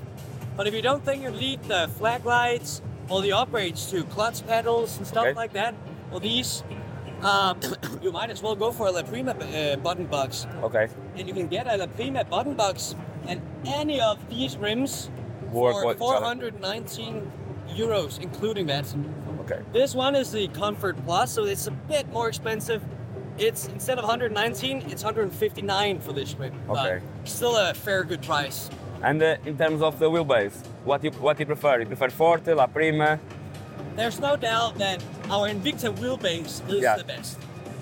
[0.56, 4.46] But if you don't think you need the flag lights or the upgrades to clutch
[4.46, 5.34] pedals and stuff Okay.
[5.34, 5.74] like that,
[6.10, 6.62] well these,
[7.22, 7.60] um,
[8.02, 10.88] you might as well go for a La Prima uh, button box Okay.
[11.16, 12.94] and you can get a La Prima button box
[13.28, 15.10] and any of these rims
[15.52, 16.20] Work for with each other.
[16.20, 17.30] 419
[17.76, 18.86] euros, including that.
[19.40, 19.60] Okay.
[19.72, 22.82] This one is the Comfort Plus, so it's a bit more expensive.
[23.42, 26.54] It's instead of 119, it's 159 for this rim.
[26.68, 27.00] Okay.
[27.00, 28.70] But still a fair good price.
[29.02, 31.80] And uh, in terms of the wheelbase, what you what you prefer?
[31.80, 33.18] You prefer Forte, La Prima?
[33.96, 36.96] There's no doubt that our Invicta wheelbase is Yeah.
[36.96, 37.36] the best.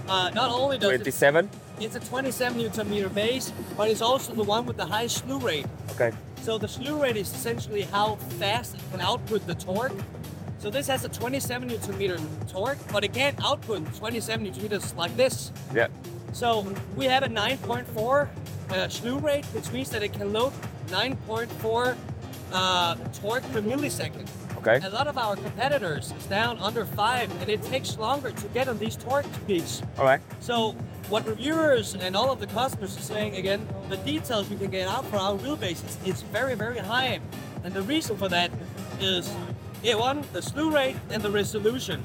[0.09, 1.51] Uh, not only does it, 27?
[1.79, 5.39] it's a 27 newton meter base, but it's also the one with the highest slew
[5.39, 5.67] rate.
[5.91, 6.11] Okay.
[6.43, 9.93] So the slew rate is essentially how fast it can output the torque.
[10.61, 14.95] So this has a 27 newton meter torque, but it can't output 27 newton meters
[14.95, 15.53] like this.
[15.75, 15.89] Yeah.
[16.35, 18.29] So we have a 9.4
[18.69, 20.53] uh, slew rate, which means that it can load
[20.89, 21.97] 9.4
[22.53, 24.29] uh, torque per millisecond.
[24.59, 24.87] Okay.
[24.87, 28.69] A lot of our competitors is down under five, and it takes longer to get
[28.69, 29.81] on these torque peaks.
[29.97, 30.21] All right.
[30.41, 30.73] So
[31.09, 34.87] what reviewers and all of the customers are saying again, the details we can get
[34.87, 37.19] out for our wheelbase is, is very, very high.
[37.65, 38.51] And the reason for that
[39.01, 39.33] is,
[39.83, 42.03] yeah, one, the slew rate and the resolution.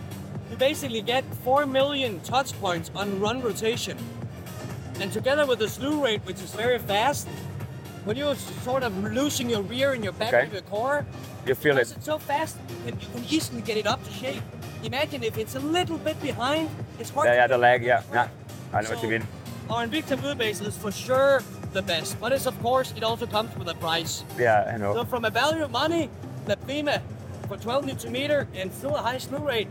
[0.50, 3.98] You basically get 4 million touch points on run rotation.
[5.02, 7.28] And together with the slew rate, which is very fast,
[8.06, 10.46] when you're sort of losing your rear and your back Okay.
[10.48, 11.06] of your core,
[11.46, 11.98] You feel because it.
[11.98, 14.42] it's so fast, you can, you can easily get it up to shape.
[14.84, 18.28] Imagine if it's a little bit behind, it's hard Yeah, yeah, the leg, yeah, yeah.
[18.72, 19.24] I know what you So, mean.
[19.70, 21.42] Our Invicta wheelbase is for sure
[21.74, 24.24] the best, but it's of course it also comes with a price.
[24.38, 24.94] Yeah, I know.
[24.94, 26.10] So from a value of money,
[26.46, 27.02] the Prima
[27.48, 29.68] for 12 newton meter and still a high slew rate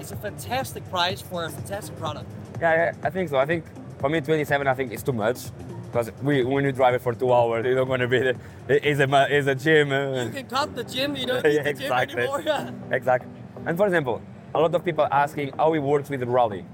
[0.00, 2.26] is a fantastic price for a fantastic product.
[2.60, 3.36] Yeah, I think so.
[3.38, 3.64] I think
[3.98, 5.38] for me, 27, I think it's too much.
[5.86, 8.34] Because we, when you drive it for two hours, you don't want to be there.
[8.68, 9.92] It's a, it's a gym.
[9.92, 12.18] uh, You can cut the gym, you don't need Yeah, the gym exactly.
[12.22, 12.42] anymore.
[12.44, 12.70] Yeah.
[12.90, 13.30] Exactly.
[13.66, 14.20] And for example,
[14.54, 16.64] a lot of people asking how it works with rally.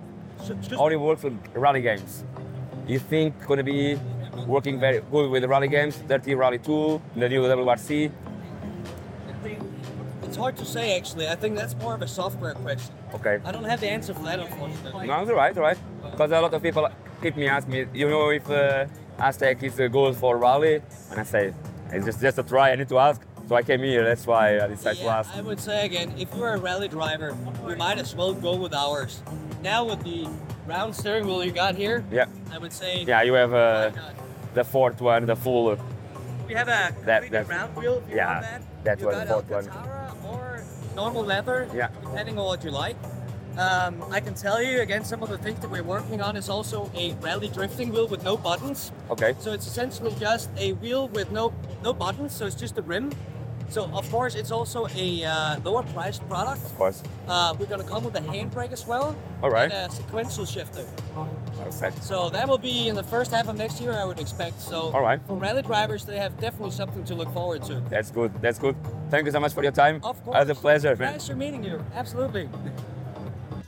[0.71, 2.25] How it works with rally games.
[2.87, 3.99] You think gonna be
[4.47, 5.97] working very good with the rally games?
[6.09, 8.11] Dirt Rally 2, the new WRC?
[10.41, 11.29] It's hard to say actually.
[11.29, 12.95] I think that's more of a software question.
[13.15, 13.39] Okay.
[13.45, 15.07] I don't have the answer for that unfortunately.
[15.07, 15.77] No, it's alright, alright.
[16.03, 16.89] Because a lot of people
[17.21, 18.87] keep me asking me, you know, if uh,
[19.19, 20.81] Asetek is uh, good for rally?
[21.11, 21.53] And I say,
[21.93, 23.21] it's just, just a try, I need to ask.
[23.51, 25.37] So I came here, that's why I decided to ask.
[25.37, 28.73] I would say again, if you're a rally driver, we might as well go with
[28.73, 29.23] ours.
[29.63, 30.27] Now with the
[30.67, 33.91] round steering wheel you got here, Yeah, I would say yeah, you have uh,
[34.55, 35.77] the fourth one, the full.
[36.49, 38.03] We have a That- completely that- round wheel.
[38.07, 38.85] If you yeah, want that.
[38.85, 39.51] that you was got the fourth
[39.87, 40.00] one.
[40.95, 41.69] Normal leather.
[41.75, 41.89] Yeah.
[42.03, 42.97] Depending on what you like.
[43.59, 46.49] Um, I can tell you again, some of the things that we're working on is
[46.49, 48.93] also a rally drifting wheel with no buttons.
[49.11, 49.35] Okay.
[49.41, 52.35] So it's essentially just a wheel with no no buttons.
[52.35, 53.11] So it's just a rim.
[53.71, 56.63] So of course it's also a uh, lower priced product.
[56.65, 57.03] Of course.
[57.29, 59.17] Uh, we're gonna come with a handbrake as well.
[59.43, 59.71] All right.
[59.71, 60.85] And a sequential shifter.
[61.57, 62.03] Perfect.
[62.03, 64.61] So that will be in the first half of next year, I would expect.
[64.61, 65.21] So All right.
[65.27, 67.81] for rally drivers, they have definitely something to look forward to.
[67.89, 68.33] That's good.
[68.43, 68.77] That's good.
[69.09, 70.01] Thank you so much for your time.
[70.03, 70.37] Of course.
[70.37, 71.15] It was a pleasure, man.
[71.15, 71.85] Pleasure meeting you.
[71.95, 72.49] Absolutely.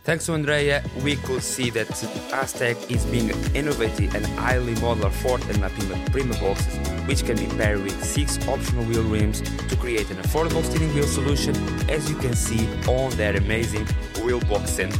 [0.04, 5.48] Thanks to Andrea, we could see that Asetek is being innovative and highly modular Forte
[5.48, 10.10] and Prima, Prima boxes, which can be paired with six optional wheel rims to create
[10.10, 11.54] an affordable steering wheel solution,
[11.88, 13.86] as you can see on their amazing
[14.24, 14.98] wheel box center.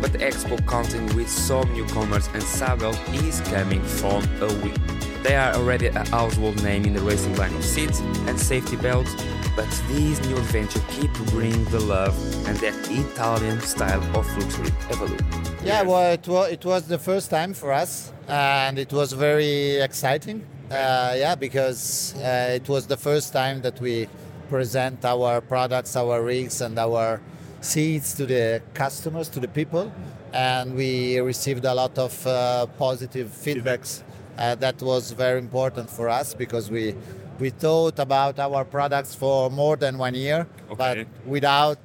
[0.00, 5.09] But the expo counting with some newcomers and Sabelt is coming from a week.
[5.22, 9.14] They are already a household name in the racing line of seats and safety belts,
[9.54, 12.16] but these new adventure keep bringing the love
[12.48, 14.70] and that Italian style of luxury.
[14.88, 15.20] Have a look.
[15.62, 19.76] Yeah, well, it was, it was the first time for us, and it was very
[19.80, 20.42] exciting.
[20.70, 24.08] Uh, yeah, because uh, it was the first time that we
[24.48, 27.20] present our products, our rigs, and our
[27.60, 29.92] seats to the customers, to the people,
[30.32, 34.02] and we received a lot of uh, positive feedbacks.
[34.38, 36.94] Uh, that was very important for us because we
[37.38, 41.78] we thought about our products for more than one year, but without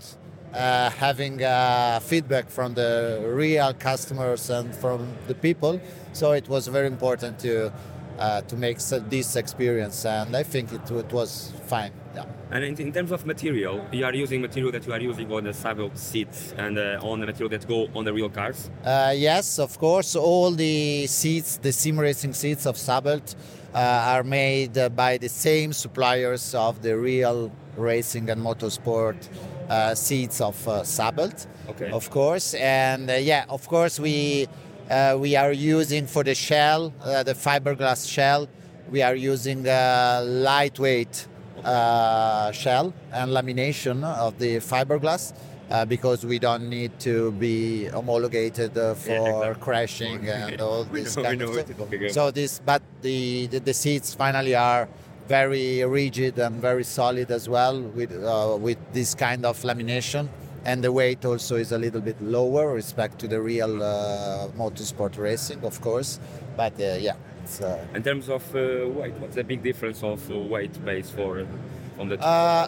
[0.53, 5.79] uh, having uh, feedback from the real customers and from the people.
[6.13, 7.71] So it was very important to
[8.19, 8.79] uh, to make
[9.10, 11.91] this experience, and I think it, it was fine.
[12.15, 12.25] Yeah.
[12.51, 15.45] And in, in terms of material, you are using material that you are using on
[15.45, 18.69] the Sabelt seats and uh, on the material that go on the real cars.
[18.84, 20.15] Uh, yes, of course.
[20.15, 23.36] All the seats, the sim racing seats of Sabelt,
[23.73, 29.15] uh, are made uh, by the same suppliers of the real racing and motorsport
[29.69, 31.89] uh, seats of uh, Sabelt, Okay.
[31.91, 32.53] of course.
[32.53, 34.47] And uh, yeah, of course, we
[34.89, 38.47] uh, we are using for the shell, uh, the fiberglass shell.
[38.91, 41.27] We are using lightweight
[41.65, 45.34] uh, shell and lamination of the fiberglass
[45.69, 49.62] uh, because we don't need to be homologated uh, for exactly.
[49.62, 52.12] crashing and all this know- kind of stuff.
[52.12, 54.88] So this, but the, the the seats finally are
[55.28, 60.30] very rigid and very solid as well with uh, with this kind of lamination.
[60.65, 65.15] And the weight also is a little bit lower respect to the real uh, motorsport
[65.15, 66.19] racing, of course.
[66.58, 67.13] But uh, yeah,
[67.45, 71.10] it's, uh, In terms of uh, weight, what's the big difference of uh, weight base
[71.10, 72.67] for uh, on the Uh,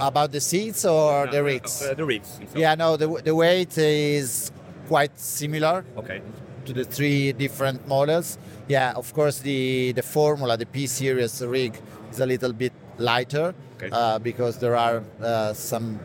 [0.00, 1.82] about the seats or the rigs?
[1.82, 2.40] Uh, the rigs.
[2.54, 4.50] Yeah, no, the, the weight is
[4.88, 6.20] quite similar Okay.
[6.66, 8.38] to the three different models.
[8.68, 11.74] Yeah, of course, the, the Formula, the P Series rig
[12.10, 13.88] is a little bit lighter Okay.
[13.92, 15.98] uh, because there are uh, some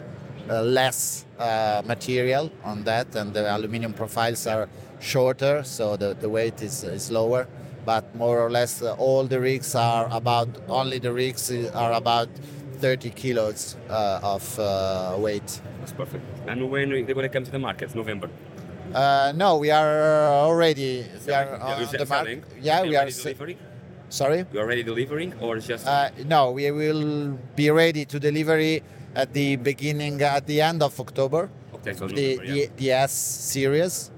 [0.50, 4.68] uh, less uh, material on that, and the aluminum profiles are
[5.00, 7.48] shorter, so the, the weight is, is lower.
[7.88, 12.28] But more or less, uh, all the rigs are about, only the rigs are about
[12.84, 15.62] 30 kilos uh, of uh, weight.
[15.80, 16.26] That's perfect.
[16.48, 18.30] And when they're going to come to the market, November.
[18.94, 22.44] Uh, no, we are already we are Yeah, on the market.
[22.60, 23.10] Yeah, we are.
[24.10, 24.46] Sorry.
[24.52, 25.88] You are already delivering or just?
[25.88, 28.84] Uh, no, we will be ready to delivery
[29.16, 31.50] at the beginning, at the end of October.
[31.76, 32.54] Okay, so the, November, yeah.
[32.54, 34.12] the, the S series,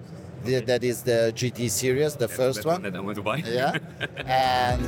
[0.43, 2.81] the, that is the GT series, the first one.
[2.81, 3.37] That I want to buy.
[3.37, 3.77] Yeah,
[4.25, 4.79] and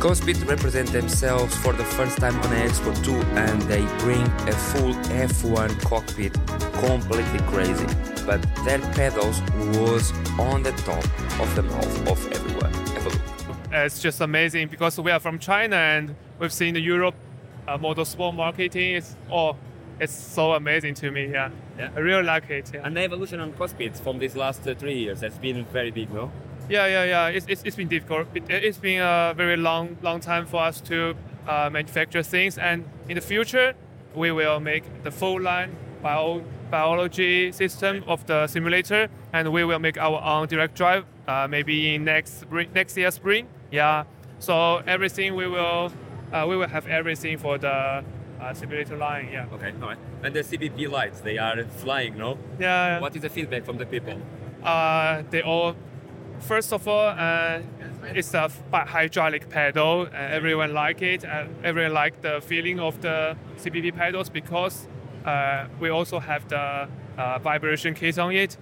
[0.00, 4.92] Conspit represent themselves for the first time on Expo 2 and they bring a full
[4.92, 6.34] F1 cockpit
[6.84, 7.86] completely crazy.
[8.26, 9.40] But their pedals
[9.78, 11.04] was on the top
[11.40, 12.72] of the mouth of everyone.
[12.72, 13.20] Have a look.
[13.72, 17.14] it's just amazing because we are from China and we've seen the Europe
[17.66, 18.96] uh, motorsport marketing.
[18.96, 19.56] It's oh,
[20.00, 21.26] it's so amazing to me.
[21.32, 21.90] Yeah, Yeah.
[21.96, 22.70] I really like it.
[22.74, 25.90] Yeah, And the evolution on Conspit from these last uh, three years has been very
[25.90, 26.30] big, no?
[26.68, 27.04] yeah, yeah.
[27.04, 27.26] yeah.
[27.28, 28.28] It's, it's, it's been difficult.
[28.34, 31.14] It, it's been a very long long time for us to
[31.46, 33.74] uh, manufacture things, and in the future,
[34.14, 39.78] we will make the full line bio, biology system of the simulator, and we will
[39.78, 41.04] make our own direct drive.
[41.26, 43.46] Uh, maybe in next spring, next year spring.
[43.70, 44.04] Yeah.
[44.38, 45.90] So everything we will
[46.32, 48.04] uh, we will have everything for the
[48.44, 49.28] uh, simulator line.
[49.32, 49.46] Yeah.
[49.52, 49.98] Okay, all right.
[50.22, 52.38] And the CPP lights, they are flying, no?
[52.58, 53.00] Yeah.
[53.00, 54.20] What is the feedback from the people?
[54.62, 55.74] Uh, they all,
[56.40, 57.60] first of all, uh,
[58.14, 60.02] it's a hydraulic pedal.
[60.02, 61.24] Uh, everyone like it.
[61.24, 64.88] Uh, everyone like the feeling of the CPP pedals because
[65.24, 68.56] uh, we also have the uh, vibration kit on it.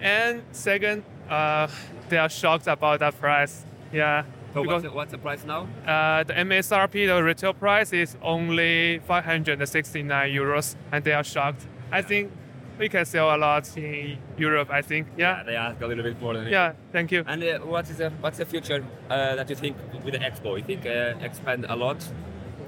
[0.00, 1.68] And second, uh,
[2.08, 3.64] they are shocked about the price.
[3.92, 4.24] Yeah.
[4.52, 5.68] So because what's the, what's the price now?
[5.86, 11.66] uh, the MSRP, the retail price is only 569 euros, and they are shocked.
[11.92, 12.32] I think
[12.78, 14.70] we can sell a lot in Europe.
[14.70, 15.06] I think.
[15.16, 15.42] Yeah.
[15.44, 16.50] They ask a little bit more than it.
[16.50, 16.72] Yeah.
[16.92, 17.24] Thank you.
[17.26, 20.56] And uh, what is the what's the future uh, that you think with the expo?
[20.58, 22.02] You think uh, expand a lot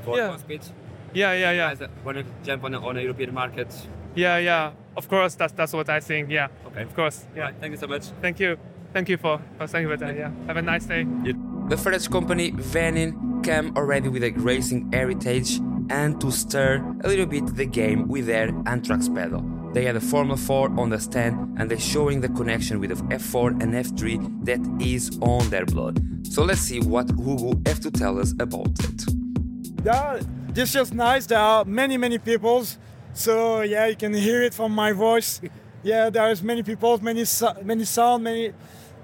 [0.05, 0.29] for Yeah.
[0.29, 0.73] Conspit?
[1.15, 1.33] Yeah.
[1.33, 1.53] Yeah.
[1.53, 1.75] Yeah.
[1.75, 3.75] Guys want to jump on a, on a European market?
[4.15, 4.37] Yeah.
[4.39, 4.73] Yeah.
[4.97, 6.31] Of course, that's that's what I think.
[6.31, 6.49] Yeah.
[6.67, 6.83] Okay.
[6.83, 7.27] Of course.
[7.35, 7.45] Yeah.
[7.45, 8.05] Right, thank you so much.
[8.21, 8.57] Thank you.
[8.93, 10.15] Thank you for, for saying for that.
[10.17, 10.31] Yeah.
[10.47, 11.07] Have a nice day.
[11.69, 15.61] The French company Venym came already with a racing heritage
[15.91, 19.43] and to stir a little bit the game with their Atrax pedal.
[19.73, 22.97] They had a Formula 4 on the stand and they're showing the connection with the
[23.15, 26.01] F4 and F3 that is on their blood.
[26.27, 29.05] So let's see what Hugo have to tell us about it.
[29.85, 31.27] Yeah, this is just nice.
[31.27, 32.79] There are many, many peoples.
[33.15, 35.41] So yeah, you can hear it from my voice.
[35.85, 37.25] Yeah, there's many people, many,
[37.65, 38.53] many sound, many,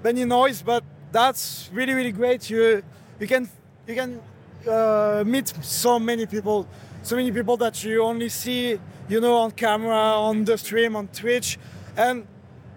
[0.05, 0.63] many noise.
[0.63, 2.51] But that's really, really great.
[2.51, 2.83] You,
[3.19, 3.49] you can,
[3.87, 4.21] you can
[4.69, 6.69] uh, meet so many people,
[7.03, 8.79] so many people that you only see,
[9.09, 11.59] you know, on camera, on the stream, on Twitch,
[11.97, 12.27] and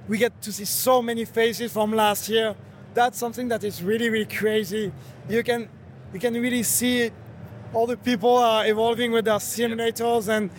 [0.08, 2.56] we get to see so many faces from last year.
[2.94, 4.92] That's something that is really, really crazy.
[5.30, 5.70] You can,
[6.14, 7.12] you can really see
[7.74, 10.50] all the people are evolving with their simulators and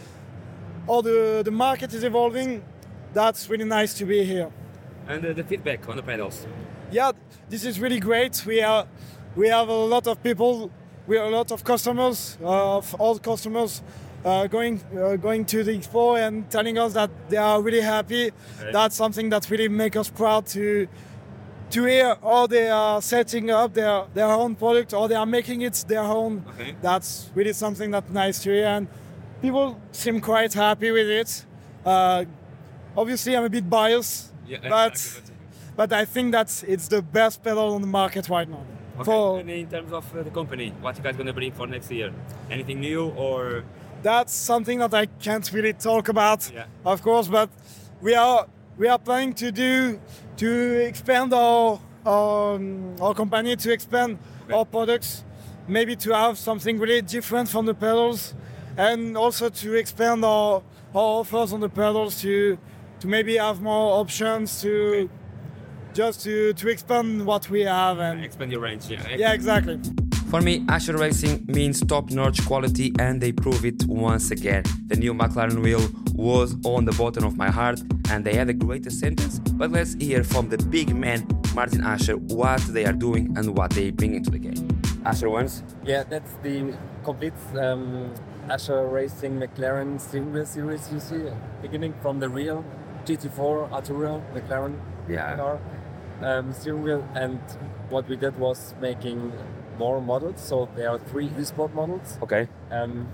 [0.87, 2.64] all the, the market is evolving.
[3.12, 4.51] That's really nice to be here.
[5.09, 6.47] And uh, the feedback on the pedals.
[6.93, 7.12] Yeah,
[7.49, 8.45] this is really great.
[8.47, 8.86] We are
[9.36, 10.70] we have a lot of people,
[11.07, 13.82] we have a lot of customers, uh, of all customers
[14.24, 18.30] uh, going uh, going to the expo and telling us that they are really happy.
[18.72, 20.86] That's something that really makes us proud to
[21.70, 25.62] to hear how they are setting up their, their own product or they are making
[25.62, 26.45] it their own.
[26.51, 26.74] Okay.
[26.82, 28.88] That's really something that's nice to hear, and
[29.40, 31.47] people seem quite happy with it.
[31.84, 32.26] Uh,
[32.97, 35.22] obviously, I'm a bit biased, Yeah, but
[35.77, 38.64] but I think that it's the best pedal on the market right now.
[38.99, 39.05] Okay.
[39.05, 41.91] For and in terms of uh, the company, what you guys gonna bring for next
[41.91, 42.12] year?
[42.51, 43.64] Anything new or?
[44.03, 46.64] that's something that I can't really talk about, Yeah.
[46.85, 47.29] of course.
[47.29, 47.49] But
[48.01, 48.47] we are
[48.77, 50.01] we are planning to do
[50.39, 50.49] to
[50.89, 54.55] expand our our, um, our company to expand Okay.
[54.55, 55.25] our products,
[55.68, 58.35] maybe to have something really different from the pedals,
[58.77, 60.62] and also to expand our
[60.95, 62.59] our offers on the pedals to
[63.01, 65.09] to maybe have more options to
[65.95, 69.07] just to to expand what we have and Expand your range, yeah.
[69.16, 69.78] yeah exactly.
[70.30, 74.62] For me, Ascher Racing means top-notch quality and they prove it once again.
[74.86, 77.80] The new McLaren wheel was on the bottom of my heart
[78.11, 79.38] and they had a great sentence.
[79.61, 83.72] but let's hear from the big man, Martin Ascher, what they are doing and what
[83.72, 84.57] they bring into the game.
[85.05, 85.62] Ascher once.
[85.84, 86.74] Yeah, that's the
[87.05, 88.14] complete um,
[88.49, 91.24] Ascher Racing McLaren Silver Series you see,
[91.61, 92.64] beginning from the real
[93.05, 94.78] GT4 Artura McLaren
[95.09, 95.36] Yeah.
[95.36, 95.61] car
[96.20, 97.08] um, steering wheel.
[97.14, 97.40] And
[97.90, 99.32] what we did was making
[99.78, 100.40] more models.
[100.40, 102.18] So there are three eSport models.
[102.22, 102.48] Okay.
[102.70, 103.08] Um,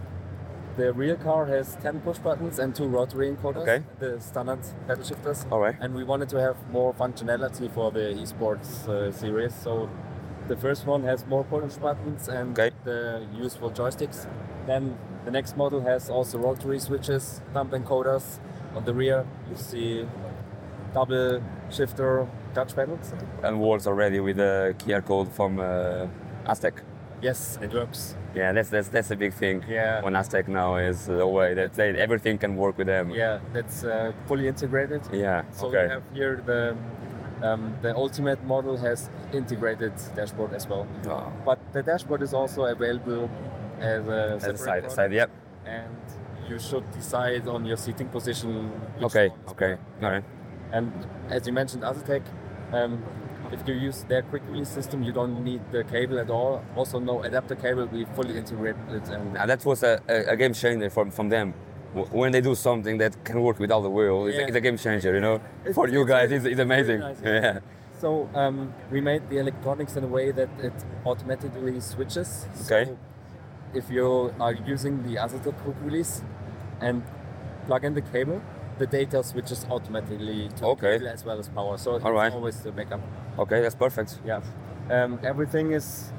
[0.76, 3.82] the rear car has 10 push buttons and two rotary encoders, Okay.
[3.98, 5.44] the standard pedal shifters.
[5.50, 5.74] All right.
[5.80, 9.54] And we wanted to have more functionality for the esports uh, series.
[9.54, 9.88] So
[10.46, 12.70] the first one has more push buttons and Okay.
[12.84, 14.26] the useful joysticks.
[14.66, 18.38] Then the next model has also rotary switches, thumb encoders.
[18.76, 20.06] On the rear, you see
[20.94, 22.26] double shifter
[22.58, 23.12] touch pedals.
[23.42, 26.06] And walls already with the QR code from uh,
[26.52, 26.76] Asetek.
[27.20, 28.16] Yes, it works.
[28.34, 29.64] Yeah, that's that's that's a big thing.
[29.68, 30.06] Yeah.
[30.06, 33.10] On Asetek now is the way that they, everything can work with them.
[33.10, 35.02] Yeah, that's uh, fully integrated.
[35.12, 35.42] Yeah.
[35.52, 35.84] So okay.
[35.84, 36.62] we have here the
[37.42, 40.86] um, the ultimate model has integrated dashboard as well.
[41.06, 41.32] Oh.
[41.44, 43.28] But the dashboard is also available
[43.80, 45.30] as a As a side, product, side, yep.
[45.64, 45.98] And
[46.48, 48.70] you should decide on your seating position.
[49.02, 49.30] Okay.
[49.48, 49.76] Okay.
[50.02, 50.24] All right.
[50.72, 50.92] And
[51.30, 52.22] as you mentioned, Asetek,
[52.72, 53.02] um,
[53.52, 56.62] if you use their quick release system, you don't need the cable at all.
[56.76, 57.86] Also, no adapter cable.
[57.86, 59.08] We fully integrated it.
[59.08, 61.54] And Now that was a, a, game changer from, from them.
[62.12, 64.46] When they do something that can work without the wheel, it's, a, Yeah.
[64.48, 65.36] it's a game changer, you know.
[65.60, 67.00] It's- For you it's guys, really- it's, it's it's amazing.
[67.00, 67.60] nice, yeah.
[67.98, 70.72] So um, we made the electronics in a way that it
[71.06, 72.46] automatically switches.
[72.66, 72.84] Okay.
[72.84, 72.98] So
[73.74, 76.22] if you are using the Asetek quick release
[76.80, 77.02] and
[77.66, 78.40] plug in the cable,
[78.78, 80.96] the data switches automatically to Okay.
[81.06, 81.76] as well as power.
[81.78, 82.32] So it's All right.
[82.32, 83.00] always the backup.
[83.38, 84.18] Okay, that's perfect.
[84.24, 84.40] Yeah.
[84.90, 86.12] Um, everything is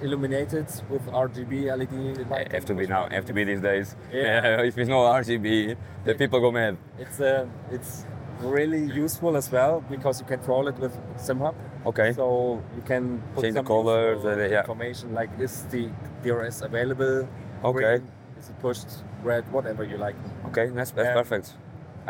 [0.00, 2.52] illuminated with RGB LED lighting.
[2.52, 3.08] Have to be now.
[3.10, 3.96] Have to be these days.
[4.12, 4.62] Yeah.
[4.68, 6.76] if it's no RGB, the people go mad.
[6.98, 8.06] It's uh, it's
[8.40, 11.54] really useful as well because you control it with SimHub.
[11.86, 12.12] Okay.
[12.12, 14.60] So you can put Change the colors, uh, yeah.
[14.60, 15.90] information like is the
[16.22, 17.28] DRS available?
[17.64, 17.98] Okay.
[17.98, 18.88] Green, is it pushed?
[19.22, 19.44] Red?
[19.52, 20.16] Whatever you like.
[20.46, 21.52] Okay, that's that's Um, perfect.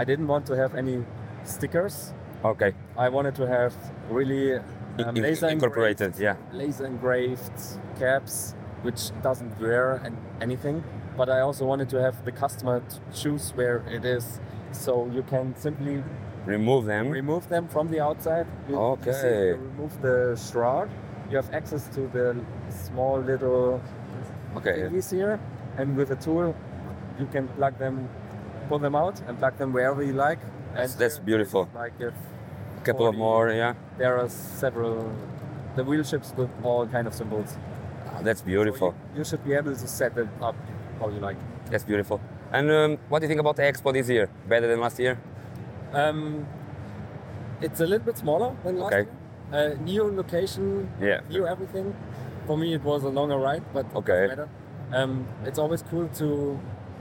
[0.00, 1.04] I didn't want to have any
[1.44, 2.14] stickers.
[2.42, 2.72] Okay.
[2.96, 3.74] I wanted to have
[4.08, 4.64] really um,
[5.16, 6.36] In- laser incorporated, engraved, yeah.
[6.58, 7.52] laser engraved
[7.98, 10.82] caps, which doesn't wear an- anything.
[11.18, 14.40] But I also wanted to have the customer to choose where it is,
[14.72, 16.02] so you can simply
[16.46, 17.10] Remove them.
[17.10, 18.46] remove them from the outside.
[18.68, 19.52] You, see, Okay.
[19.52, 20.16] remove the
[20.48, 20.88] shroud.
[21.30, 22.26] You have access to the
[22.70, 23.82] small little
[24.56, 24.76] Okay.
[24.80, 25.38] thingies here,
[25.76, 26.54] and with a tool,
[27.18, 28.08] you can plug them,
[28.70, 30.40] pull them out, and plug them wherever you like.
[30.74, 31.62] That's- And that's beautiful.
[31.74, 32.12] Like A
[32.88, 33.74] couple of more, yeah.
[33.98, 34.28] There are
[34.62, 34.94] several.
[35.76, 37.50] The wheel ships with all kind of symbols.
[38.08, 38.88] Ah, that's So beautiful.
[38.90, 40.56] you, you should be able to set it up
[41.00, 41.36] how you like.
[41.70, 42.18] That's beautiful.
[42.52, 44.26] And um, what do you think about the expo this year?
[44.48, 45.14] Better than last year?
[46.00, 46.46] Um,
[47.60, 49.04] it's a little bit smaller than last Okay.
[49.52, 49.76] year.
[49.78, 50.66] Uh, new location,
[51.00, 51.20] Yeah.
[51.34, 51.94] new everything.
[52.46, 54.22] For me, it was a longer ride, but Okay.
[54.28, 54.50] doesn't.
[54.98, 55.12] Um,
[55.48, 56.26] it's always cool to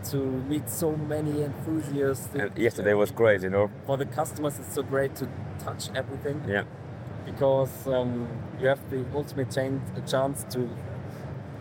[0.05, 2.29] to meet so many enthusiasts.
[2.33, 3.69] And yesterday was great, you know.
[3.85, 5.27] For the customers, it's so great to
[5.59, 6.63] touch everything Yeah.
[7.25, 8.27] because um,
[8.61, 10.69] you have the ultimate chance to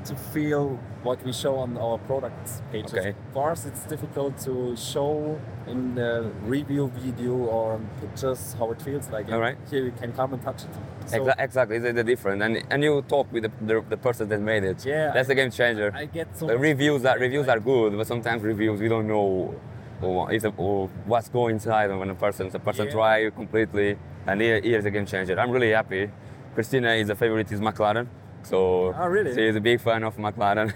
[0.08, 2.92] to feel what we show on our products pages.
[2.94, 3.14] Okay.
[3.32, 9.08] For us, it's difficult to show in the review video or pictures how it feels
[9.10, 9.30] like.
[9.32, 9.56] All right.
[9.70, 10.70] Here you can come and touch it.
[11.06, 14.28] So Exa- exactly, it's the different, and and you talk with the, the, the person
[14.30, 14.84] that made it.
[14.84, 15.92] Yeah, that's I- a game changer.
[15.94, 19.54] I get so the reviews are reviews are good, but sometimes reviews we don't know
[20.02, 22.92] or, a, or what's going inside when a person a person Yeah.
[22.92, 23.96] try completely,
[24.26, 25.38] and here, here's a game changer.
[25.40, 26.10] I'm really happy.
[26.54, 28.06] Christina is a favorite is McLaren,
[28.42, 29.34] so Oh, really?
[29.34, 30.72] she is a big fan of McLaren.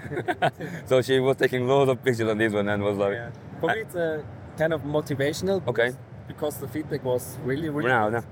[0.88, 3.30] so she was taking loads of pictures on this one and was like, Yeah.
[3.60, 4.24] For me, it's a
[4.58, 5.66] kind of motivational.
[5.66, 5.92] Okay.
[6.28, 7.88] Because the feedback was really, really.
[7.88, 8.22] No, no.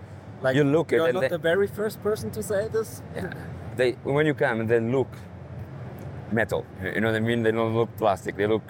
[0.42, 3.02] Like You look at you're not they- the very first person to say this.
[3.14, 3.32] Yeah.
[3.76, 5.08] They when you come, and they look
[6.32, 6.64] metal.
[6.82, 7.42] You know what I mean?
[7.42, 8.36] They don't look plastic.
[8.36, 8.68] They look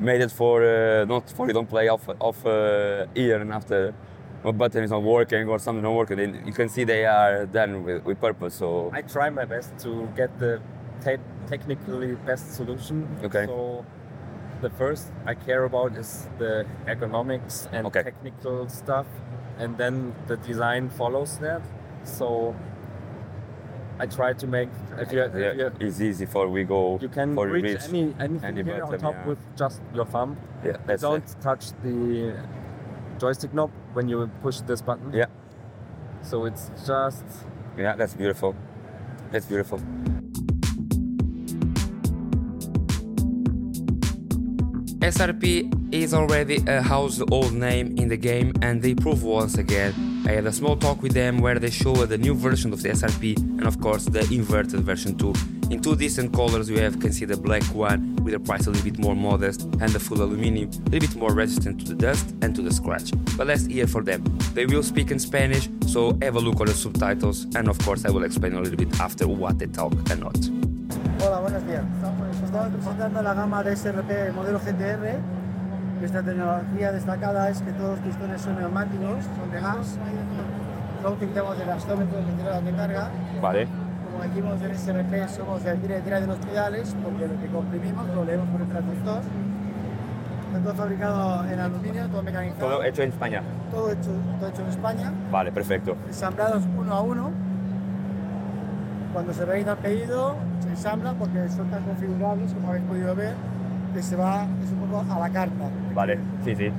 [0.00, 3.92] made it for uh, not for you don't play off off uh, ear and after
[4.44, 6.16] a button is not working or something not working.
[6.16, 8.54] then you can see they are done with, with purpose.
[8.54, 10.60] So I try my best to get the
[11.04, 13.08] te- technically best solution.
[13.24, 13.46] Okay.
[13.46, 13.84] So
[14.60, 18.02] the first I care about is the ergonomics and Okay.
[18.02, 19.06] technical stuff,
[19.58, 21.62] and then the design follows that.
[22.04, 22.54] So
[24.00, 24.68] I try to make
[24.98, 28.14] if you, if you, it's easy for we go you can for reach reach any
[28.20, 29.26] anything any here on top yeah.
[29.26, 30.36] with just your thumb.
[30.64, 31.36] Yeah, that's Don't it.
[31.40, 32.36] touch the
[33.18, 35.12] joystick knob when you push this button.
[35.12, 35.26] Yeah,
[36.22, 37.24] So it's just
[37.76, 38.54] yeah, that's beautiful.
[39.30, 39.80] That's beautiful.
[45.00, 50.07] SRP is already a household name in the game and they prove once again.
[50.26, 52.90] I had a small talk with them where they show the new version of the
[52.90, 55.32] SRP and of course the inverted version too.
[55.70, 58.70] In two decent colors we have can see the black one with a price a
[58.70, 61.94] little bit more modest and the full aluminum a little bit more resistant to the
[61.94, 63.12] dust and to the scratch.
[63.36, 64.22] But let's hear for them.
[64.54, 68.04] They will speak in Spanish so have a look on the subtitles and of course
[68.04, 70.36] I will explain a little bit after what they talk and not.
[71.20, 71.84] Hola, buenos días.
[72.44, 75.47] Estamos presentando la gama de SRP modelo GTR.
[75.98, 79.98] Nuestra tecnología destacada es que todos los pistones son neumáticos, son de gas.
[81.02, 83.10] No utilizamos el gastómetro de tiradas de carga.
[83.42, 83.66] Vale.
[84.10, 87.46] Como decimos en SRP, somos de tira y tira de los pedales, porque lo que
[87.48, 89.22] comprimimos lo leemos por el transductor.
[90.46, 92.68] Está todo fabricado en aluminio, todo mecanizado.
[92.68, 93.42] Todo hecho en España.
[93.70, 95.12] Todo hecho, todo hecho en España.
[95.30, 95.96] Vale, perfecto.
[96.06, 97.30] Ensamblados uno a uno.
[99.12, 103.34] Cuando se realiza el pedido, se ensambla porque son tan configurables, como habéis podido ver,
[103.94, 105.64] que se va es un poco a la carta.
[105.94, 106.70] Vale, sí, sí.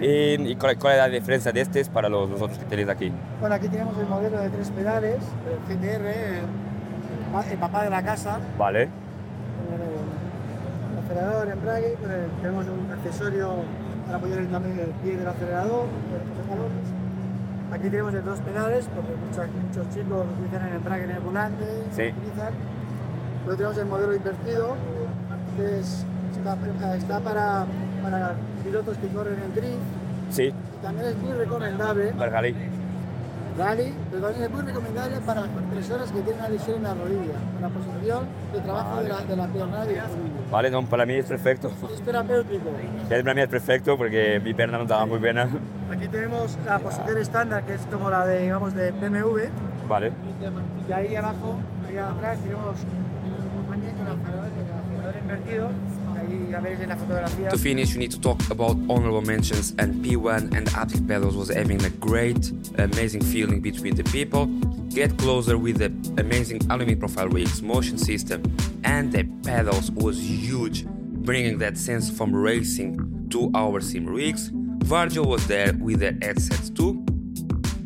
[0.00, 2.88] ¿Y, y cuál, cuál es la diferencia de estos para los, los otros que tenéis
[2.88, 3.12] aquí?
[3.40, 8.02] Bueno, aquí tenemos el modelo de tres pedales, el GTR, el, el papá de la
[8.02, 8.38] casa.
[8.58, 8.84] Vale.
[8.84, 8.88] El
[11.04, 13.50] acelerador, embrague, pues, tenemos un accesorio
[14.06, 15.86] para apoyar el, el pie del acelerador,
[16.56, 17.78] los.
[17.78, 21.64] Aquí tenemos de dos pedales, porque muchos, muchos chicos utilizan el embrague en el volante.
[21.90, 22.12] Sí.
[22.16, 22.52] Utilizan.
[23.44, 24.74] Luego tenemos el modelo invertido,
[25.58, 26.04] es,
[26.36, 27.66] está, está para,
[28.02, 28.34] para
[28.64, 29.76] pilotos que corren en drift.
[30.30, 30.44] Sí.
[30.44, 32.12] Y también es muy recomendable.
[32.12, 32.54] Para rally.
[33.58, 35.42] Rally, pero también es muy recomendable para
[35.74, 39.20] personas que tienen una lesión en la rodilla, en la posición de trabajo de la,
[39.20, 39.84] de la pierna.
[40.50, 41.70] Vale, no, para mí es perfecto.
[41.92, 42.70] Es terapéutico.
[42.80, 45.48] Sí, Para mí es perfecto porque mi pierna no estaba muy buena.
[45.90, 49.40] Aquí tenemos la posición estándar, que es como la de, digamos, de BMW.
[49.86, 50.12] Vale.
[50.88, 52.76] Y ahí abajo, ahí atrás, tenemos
[53.72, 54.61] el
[57.50, 61.48] To finish, we need to talk about honorable mentions, and P1 and Arctic Pedals was
[61.48, 64.46] having a great, amazing feeling between the people.
[64.90, 65.86] Get closer with the
[66.20, 68.42] amazing aluminum profile rigs, motion system,
[68.84, 74.50] and the pedals was huge, bringing that sense from racing to our sim rigs.
[74.50, 77.02] Varjo was there with their headsets too,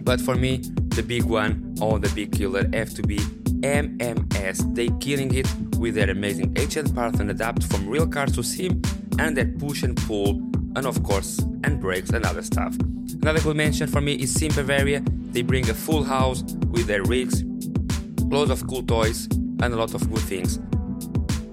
[0.03, 0.63] but for me,
[0.97, 3.21] the big one or the big killer have to be
[3.67, 4.75] MMS.
[4.75, 5.49] They killing it
[5.79, 8.81] with their amazing HL path and adapt from real cars to sim
[9.19, 10.41] and their push and pull
[10.77, 12.77] and of course and brakes and other stuff.
[13.23, 15.03] Another good mention for me is Sim Bavaria.
[15.33, 17.43] They bring a full house with their rigs,
[18.25, 19.27] loads of cool toys
[19.63, 20.61] and a lot of good things.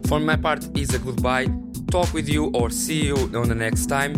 [0.07, 1.47] For my part is a goodbye.
[1.89, 4.14] Talk with you or see you on the next time.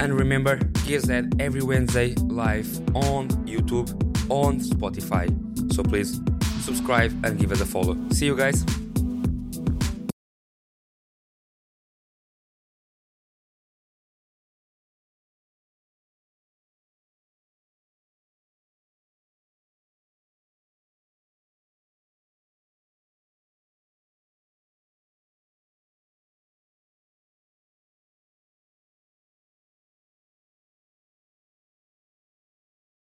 [0.00, 3.88] And remember, Gears Head every Wednesday live on YouTube,
[4.30, 5.26] on Spotify.
[5.72, 6.20] So please
[6.66, 7.96] subscribe and give us a follow.
[8.10, 8.85] See you guys.